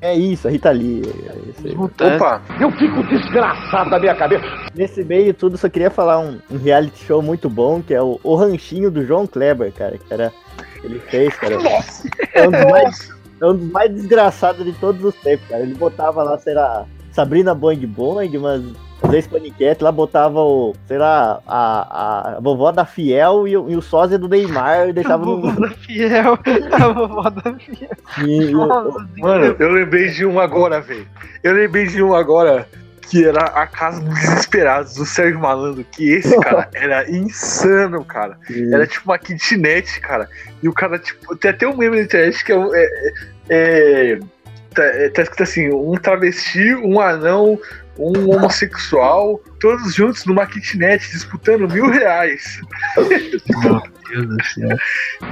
[0.00, 1.02] É isso, a Rita Lee.
[1.04, 1.80] é isso.
[1.80, 2.42] Opa!
[2.60, 4.44] Eu fico desgraçado da minha cabeça.
[4.74, 8.18] Nesse meio tudo, só queria falar um, um reality show muito bom, que é o,
[8.24, 9.96] o Ranchinho do João Kleber, cara.
[9.96, 10.32] Que era.
[10.82, 11.54] Ele fez, cara.
[12.34, 13.08] É um dos mais,
[13.40, 15.62] é um dos mais desgraçados de todos os tempos, cara.
[15.62, 18.60] Ele botava lá, sei lá, Sabrina Boing Boing, mas.
[19.02, 23.68] Às vezes paniquete, lá botava o, sei lá, a, a vovó da Fiel e, o-
[23.70, 25.40] e o sósia do Neymar e A deixava no.
[25.40, 26.38] vovó da Fiel.
[26.72, 27.90] A vovó da Fiel.
[29.18, 31.06] Mano, eu lembrei de um agora, velho.
[31.42, 32.66] Eu lembrei de um agora
[33.10, 38.38] que era a Casa dos Desesperados, do Sérgio Malandro, que esse cara era insano, cara.
[38.72, 40.28] Era tipo uma kitnet, cara.
[40.62, 42.56] E o cara, tipo, tem até um meme na internet que é.
[42.56, 42.88] um- é,
[43.50, 44.18] é-
[44.74, 47.58] tá, é- tá escrito assim: um travesti, um anão,
[47.98, 52.60] um homossexual, todos juntos numa kitnet disputando mil reais.
[52.96, 54.76] Meu Deus do céu.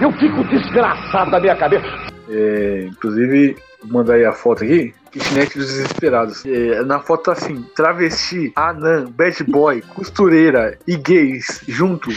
[0.01, 1.87] Eu fico desgraçado da minha cabeça.
[2.29, 4.95] É, inclusive, vou mandar aí a foto aqui.
[5.11, 6.45] Kitnet dos Desesperados.
[6.47, 12.15] É, na foto tá assim: travesti, anã, bad boy, costureira e gays juntos.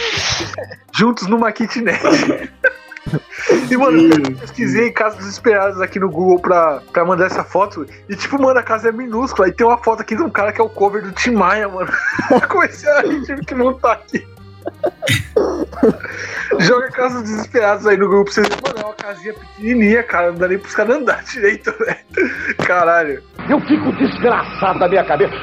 [0.93, 1.99] juntos numa kitnet.
[3.70, 7.86] E, mano, eu pesquisei Casas Desesperadas aqui no Google pra, pra mandar essa foto.
[8.08, 9.47] E, tipo, mano, a casa é minúscula.
[9.47, 11.68] E tem uma foto aqui de um cara que é o cover do Tim Maia,
[11.68, 11.91] mano.
[12.49, 14.26] Comecei a rir, tive que montar aqui.
[16.60, 18.64] Joga Casas Desesperadas aí no Google pra vocês verem.
[18.64, 20.32] Mano, é uma casinha pequenininha, cara.
[20.32, 22.58] Não dá nem pros caras andar direito, velho.
[22.66, 23.24] Caralho.
[23.49, 25.34] Eu fico desgraçado da minha cabeça.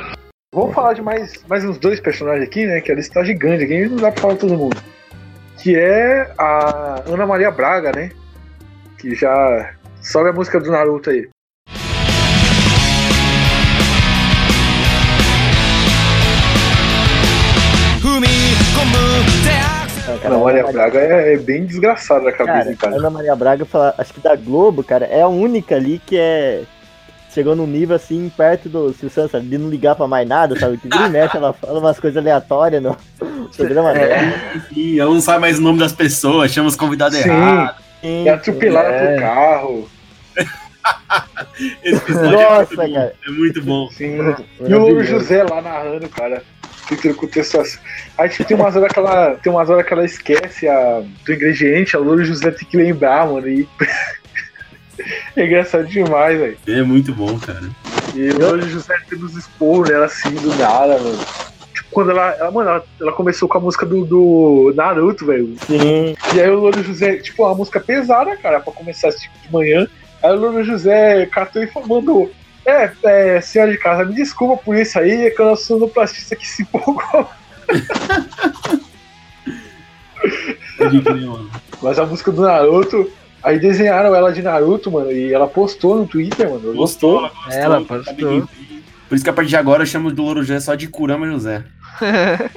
[0.53, 2.81] Vamos falar de mais, mais uns dois personagens aqui, né?
[2.81, 4.77] Que a lista tá gigante aqui, não dá pra falar todo mundo.
[5.63, 8.11] Que é a Ana Maria Braga, né?
[8.99, 9.75] Que já.
[10.03, 11.29] Sobe a música do Naruto aí.
[20.25, 22.97] Ana Maria Braga é, é bem desgraçada da cabeça, Cara, cara.
[22.97, 26.63] Ana Maria Braga, fala- acho que da Globo, cara, é a única ali que é.
[27.33, 29.47] Chegou num nível assim, perto do Silvio Santos, sabe?
[29.47, 30.78] De não ligar pra mais nada, sabe?
[30.78, 32.97] Que vira e mexe, ela fala umas coisas aleatórias no
[33.57, 34.35] programa dela.
[34.74, 37.28] E ela não sabe mais o nome das pessoas, chama os convidados Sim.
[37.28, 37.76] errados.
[38.01, 39.12] Sim, É atropelada É.
[39.14, 39.89] pro carro.
[41.85, 43.14] Esse episódio Nossa, é, muito bom, cara.
[43.26, 43.89] é muito bom.
[43.91, 44.18] Sim.
[44.66, 45.05] E o.
[45.05, 46.43] José lá narrando, cara.
[47.16, 47.81] Contextuação.
[48.18, 49.35] Aí tipo, tem umas horas que ela.
[49.37, 53.26] Tem umas horas que ela esquece a, do ingrediente, a Louro José tem que lembrar,
[53.28, 53.47] mano.
[53.49, 53.68] E.
[55.36, 56.59] é engraçado demais, velho.
[56.66, 57.68] É muito bom, cara.
[58.14, 61.18] E o Louro José tendo os esporros nela assim do nada, mano.
[61.72, 62.30] Tipo, quando ela.
[62.32, 65.55] ela mano, ela, ela começou com a música do, do Naruto, velho.
[65.66, 66.14] Sim.
[66.34, 69.86] E aí o Louro José, tipo, uma música pesada, cara, pra começar tipo, de manhã.
[70.22, 72.30] Aí o Louro José catou e falou- mandou.
[72.66, 76.36] É, é, senhora de casa, me desculpa por isso aí, é que eu sou sonoplastista
[76.36, 77.28] que se empolgou.
[80.78, 81.51] Mano.
[81.82, 83.11] Mas a música do Naruto,
[83.43, 86.74] aí desenharam ela de Naruto, mano, e ela postou no Twitter, mano.
[86.74, 87.53] Gostou, ela gostou.
[87.53, 87.86] Ela sabe
[88.22, 88.49] postou.
[89.09, 91.26] Por isso que a partir de agora eu chamo do Louro José só de Kurama
[91.26, 91.64] José.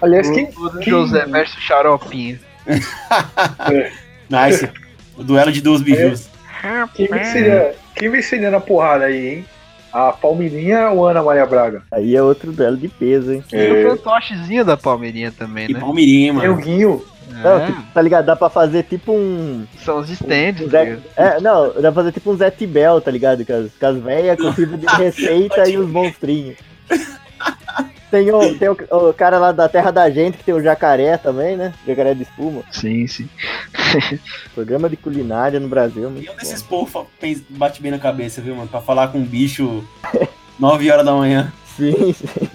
[0.00, 0.46] Aliás, quem.
[0.80, 2.38] Quem- José versus Xaropinho.
[4.28, 4.68] Nice.
[5.16, 6.28] o duelo de duas bijus.
[6.94, 9.44] Quem venceria, quem venceria na porrada aí, hein?
[9.92, 11.82] A Palmeirinha ou Ana Maria Braga?
[11.92, 13.44] Aí é outro duelo de peso, hein?
[13.52, 15.80] E o fantochezinho da Palmeirinha também, E né?
[15.80, 16.62] Palmeirinha, Tem o mano.
[17.26, 17.42] Guinho.
[17.42, 18.24] Não, É, tá ligado?
[18.26, 19.66] Dá pra fazer tipo um.
[19.84, 20.66] são os stands.
[20.66, 23.44] um Zé, é, não, dá pra fazer tipo um Zé Tibel, tá ligado?
[23.44, 26.56] Com as, com as velhas, com livro de receita e os monstrinhos.
[28.08, 31.18] Tem, o, tem o, o cara lá da Terra da Gente, que tem o jacaré
[31.18, 31.74] também, né?
[31.84, 32.62] Jacaré de espuma.
[32.70, 33.28] Sim, sim.
[34.54, 36.12] Programa de culinária no Brasil.
[36.16, 37.04] E um desses povos
[37.50, 38.68] bate bem na cabeça, viu, mano?
[38.68, 39.84] Pra falar com um bicho
[40.58, 41.52] 9 horas da manhã.
[41.76, 42.48] Sim, sim.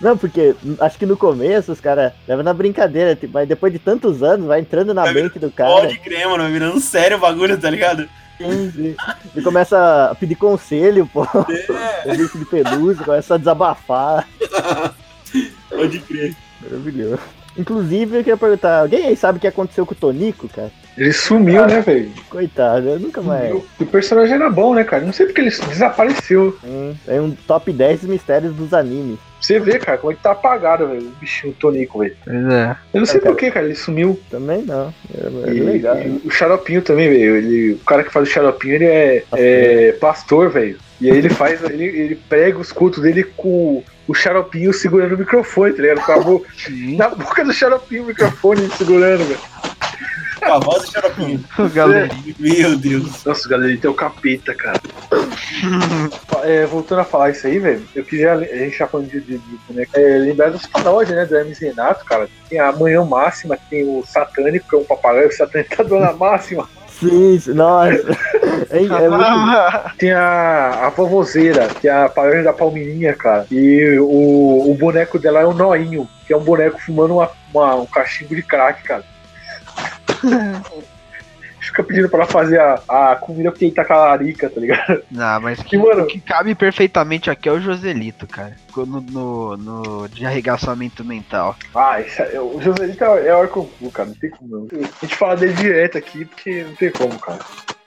[0.00, 3.78] Não, porque acho que no começo os caras levam na brincadeira, tipo, mas depois de
[3.78, 5.70] tantos anos vai entrando na Vai mente do cara.
[5.70, 6.44] Pode crer, mano.
[6.44, 8.08] Vai virando sério o bagulho, tá ligado?
[8.38, 8.96] Sim, sim.
[9.34, 11.24] E começa a pedir conselho, pô.
[11.24, 11.86] É.
[12.12, 14.28] O bicho de pelúcia, começa a desabafar.
[15.68, 16.36] Pode crer.
[16.62, 17.18] Maravilhoso.
[17.58, 20.70] Inclusive, eu queria perguntar, alguém aí sabe o que aconteceu com o Tonico, cara?
[20.96, 22.12] Ele sumiu, né, velho?
[22.28, 23.48] Coitado, eu nunca mais.
[23.48, 23.66] Sumiu.
[23.80, 25.04] O personagem era bom, né, cara?
[25.04, 26.56] Não sei porque ele desapareceu.
[26.62, 29.18] Hum, é um top 10 mistérios dos animes.
[29.40, 31.02] Você vê, cara, como é que tá apagado, velho.
[31.08, 32.16] O bichinho Tonico, velho.
[32.24, 32.76] Pois é.
[32.92, 33.34] Eu não sei É, cara.
[33.34, 34.18] por que, cara, ele sumiu.
[34.30, 34.92] Também não.
[35.14, 35.96] É, é E, legal.
[36.00, 37.36] e o Xaropinho também, velho.
[37.36, 40.78] Ele, o cara que faz o Xaropinho, ele é, é pastor, velho.
[41.00, 45.18] E aí ele faz, ele, ele prega os cultos dele com o Xaropinho segurando o
[45.18, 46.00] microfone, tá ligado?
[46.00, 46.96] Com a bo- Sim.
[46.96, 49.38] na boca do Xaropinho o microfone segurando, velho.
[50.46, 51.44] Com a voz do xaropinho.
[51.58, 52.34] O galerinho.
[52.38, 53.24] Meu Deus.
[53.24, 54.80] Nossa, galera, ele tem o capeta, cara.
[56.44, 59.38] É, voltando a falar isso aí, velho, eu queria, a gente tá falando de, de,
[59.38, 62.28] de boneco, é, lembrar dos paródias, né, do Hermes e Renato, cara.
[62.48, 66.12] Tem a Manhã Máxima, tem o Satânico, que é um papagaio, o Satânico tá dona
[66.12, 66.68] Máxima.
[66.88, 68.16] Sim, nossa.
[68.70, 69.96] É, é muito...
[69.98, 73.46] Tem a, a vovozeira, que é a paródia da Palmeirinha, cara.
[73.50, 77.74] E o, o boneco dela é o Noinho, que é um boneco fumando uma, uma-
[77.76, 79.04] um cachimbo de crack, cara.
[81.58, 84.60] Fica pedindo pra ela fazer a, a comida porque ele tá com a larica, tá
[84.60, 85.02] ligado?
[85.10, 88.54] Não, mas que, mano- o que cabe perfeitamente aqui é o Joselito, cara.
[88.76, 91.56] No, no, no de arregaçamento mental.
[91.74, 94.68] Ah, é- o Joselito é, é Orconcu, cara, não tem como não.
[94.80, 97.40] A gente fala dele direto aqui porque não tem como, cara.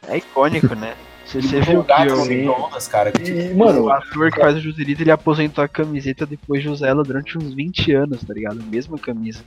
[0.08, 0.94] É icônico, né?
[1.26, 3.12] Você, você viu O que o, cara.
[3.12, 6.62] que, tipo, E, mano, o ator que faz o Joselito, ele aposentou a camiseta depois
[6.64, 8.62] de usar ela durante uns 20 anos, tá ligado?
[8.64, 9.42] Mesma camisa.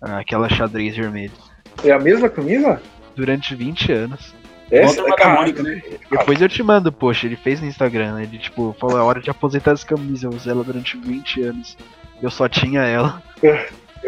[0.00, 1.32] Aquela xadrez vermelha.
[1.84, 2.80] É a mesma camisa?
[3.14, 4.34] Durante 20 anos.
[4.70, 5.80] Essa Outra cara, da Mônica, né?
[6.10, 8.22] Depois eu te mando, poxa, ele fez no Instagram, né?
[8.24, 11.76] Ele, tipo, falou, é hora de aposentar as camisas, eu usei ela durante 20 anos.
[12.20, 13.22] Eu só tinha ela.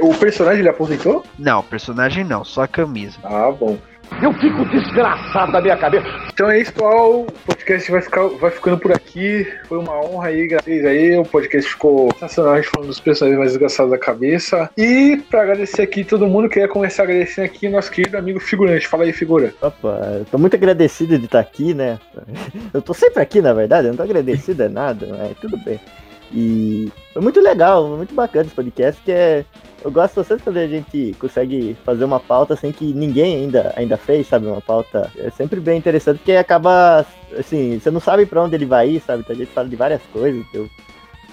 [0.01, 1.25] O personagem ele aposentou?
[1.39, 3.19] Não, personagem não, só a camisa.
[3.23, 3.79] Ah, bom.
[4.23, 6.07] Eu fico desgraçado da minha cabeça.
[6.33, 7.21] Então é isso, pessoal.
[7.21, 9.47] O podcast vai, ficar, vai ficando por aqui.
[9.69, 11.17] Foi uma honra aí, vocês aí.
[11.17, 12.55] O podcast ficou sensacional.
[12.55, 14.71] A gente falando dos personagens mais desgraçados da cabeça.
[14.77, 18.89] E pra agradecer aqui todo mundo, queria começar agradecendo aqui nosso querido amigo figurante.
[18.89, 19.55] Fala aí, figura.
[19.63, 21.99] Opa, eu tô muito agradecido de estar aqui, né?
[22.75, 25.81] Eu tô sempre aqui, na verdade, eu não tô agradecido é nada, mas tudo bem.
[26.33, 29.45] E foi muito legal, muito bacana esse podcast, que é.
[29.85, 33.97] Eu gosto bastante quando a gente consegue fazer uma pauta assim que ninguém ainda, ainda
[33.97, 34.47] fez, sabe?
[34.47, 37.05] Uma pauta é sempre bem interessante, porque acaba,
[37.37, 39.23] assim, você não sabe pra onde ele vai ir, sabe?
[39.23, 40.69] Então a gente fala de várias coisas, eu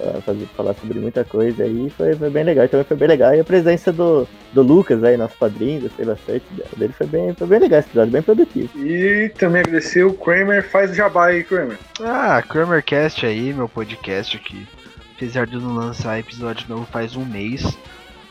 [0.02, 3.36] ah, fazer, falar sobre muita coisa aí, foi, foi bem legal, também foi bem legal.
[3.36, 6.46] E a presença do, do Lucas aí, nosso padrinho, gostei bastante
[6.78, 8.70] dele, foi bem, foi bem legal esse episódio, bem produtivo.
[8.80, 10.68] E também agradecer o Kramer.
[10.68, 11.78] Faz o jabá aí, Kramer.
[12.02, 14.68] Ah, Kramercast aí, meu podcast que
[15.16, 17.78] apesar de não lançar episódio novo faz um mês,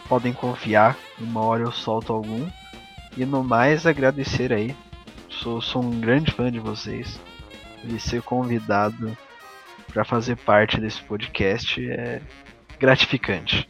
[0.07, 2.47] podem confiar, uma hora eu solto algum.
[3.17, 4.77] E no mais agradecer aí.
[5.29, 7.19] Sou, sou um grande fã de vocês.
[7.85, 9.17] E ser convidado
[9.93, 12.21] para fazer parte desse podcast é
[12.79, 13.69] gratificante.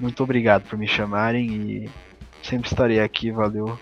[0.00, 1.90] Muito obrigado por me chamarem e
[2.42, 3.78] sempre estarei aqui, valeu.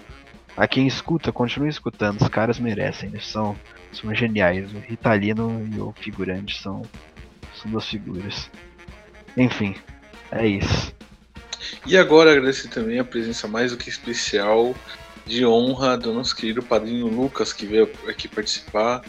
[0.57, 3.57] A quem escuta, continue escutando, os caras merecem, eles são,
[3.93, 4.72] são geniais.
[4.72, 6.83] O Ritalino e o figurante são,
[7.55, 8.51] são duas figuras.
[9.37, 9.74] Enfim,
[10.30, 10.95] é isso.
[11.87, 14.74] E agora agradecer também a presença mais do que especial
[15.26, 19.03] de honra do nosso querido padrinho Lucas, que veio aqui participar.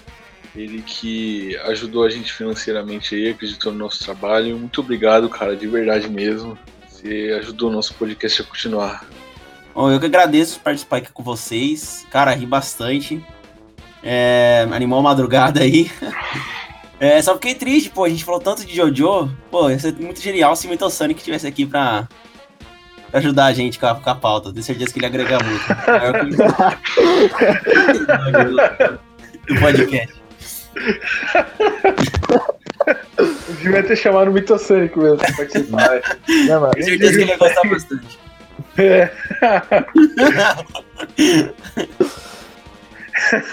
[0.56, 4.58] Ele que ajudou a gente financeiramente aí, acreditou no nosso trabalho.
[4.58, 6.58] Muito obrigado, cara, de verdade mesmo.
[6.88, 9.06] Você ajudou o nosso podcast a continuar.
[9.74, 12.06] Bom, eu que agradeço participar aqui com vocês.
[12.12, 13.24] Cara, ri bastante.
[14.04, 15.92] É, animou a madrugada aí.
[17.04, 18.06] É, só fiquei triste, pô.
[18.06, 19.30] A gente falou tanto de Jojo.
[19.52, 22.08] Pô, ia ser muito genial se o Metal Sonic estivesse aqui pra,
[23.12, 24.54] pra ajudar a gente com a, com a pauta.
[24.54, 25.68] Tenho certeza que ele ia agregar muito.
[29.50, 30.16] Do podcast.
[33.60, 36.02] Devia ter chamado o Mitocênico mesmo pra participar.
[36.48, 38.18] Não, mano, Tenho certeza que ele ia gostar bastante.
[38.78, 39.12] É.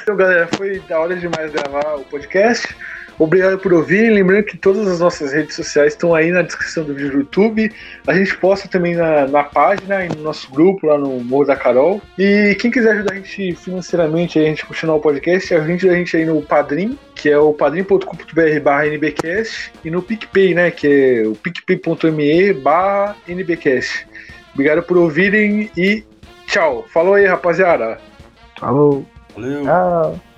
[0.03, 2.75] Então, galera, foi da hora demais gravar o podcast.
[3.21, 4.09] Obrigado por ouvir.
[4.09, 7.71] Lembrando que todas as nossas redes sociais estão aí na descrição do vídeo do YouTube.
[8.07, 11.55] A gente posta também na, na página e no nosso grupo lá no Morro da
[11.55, 12.01] Carol.
[12.19, 16.17] E quem quiser ajudar a gente financeiramente, a gente continuar o podcast, ajude a gente
[16.17, 21.29] aí no Padrim, que é o padrim.com.br barra NBcast, e no PicPay, né, que é
[21.29, 24.09] o picpay.me barra NBcast.
[24.55, 26.03] Obrigado por ouvirem e
[26.47, 26.87] tchau.
[26.89, 28.01] Falou aí, rapaziada.
[28.59, 29.05] Falou.
[29.35, 29.63] Valeu.
[29.63, 30.30] Tchau.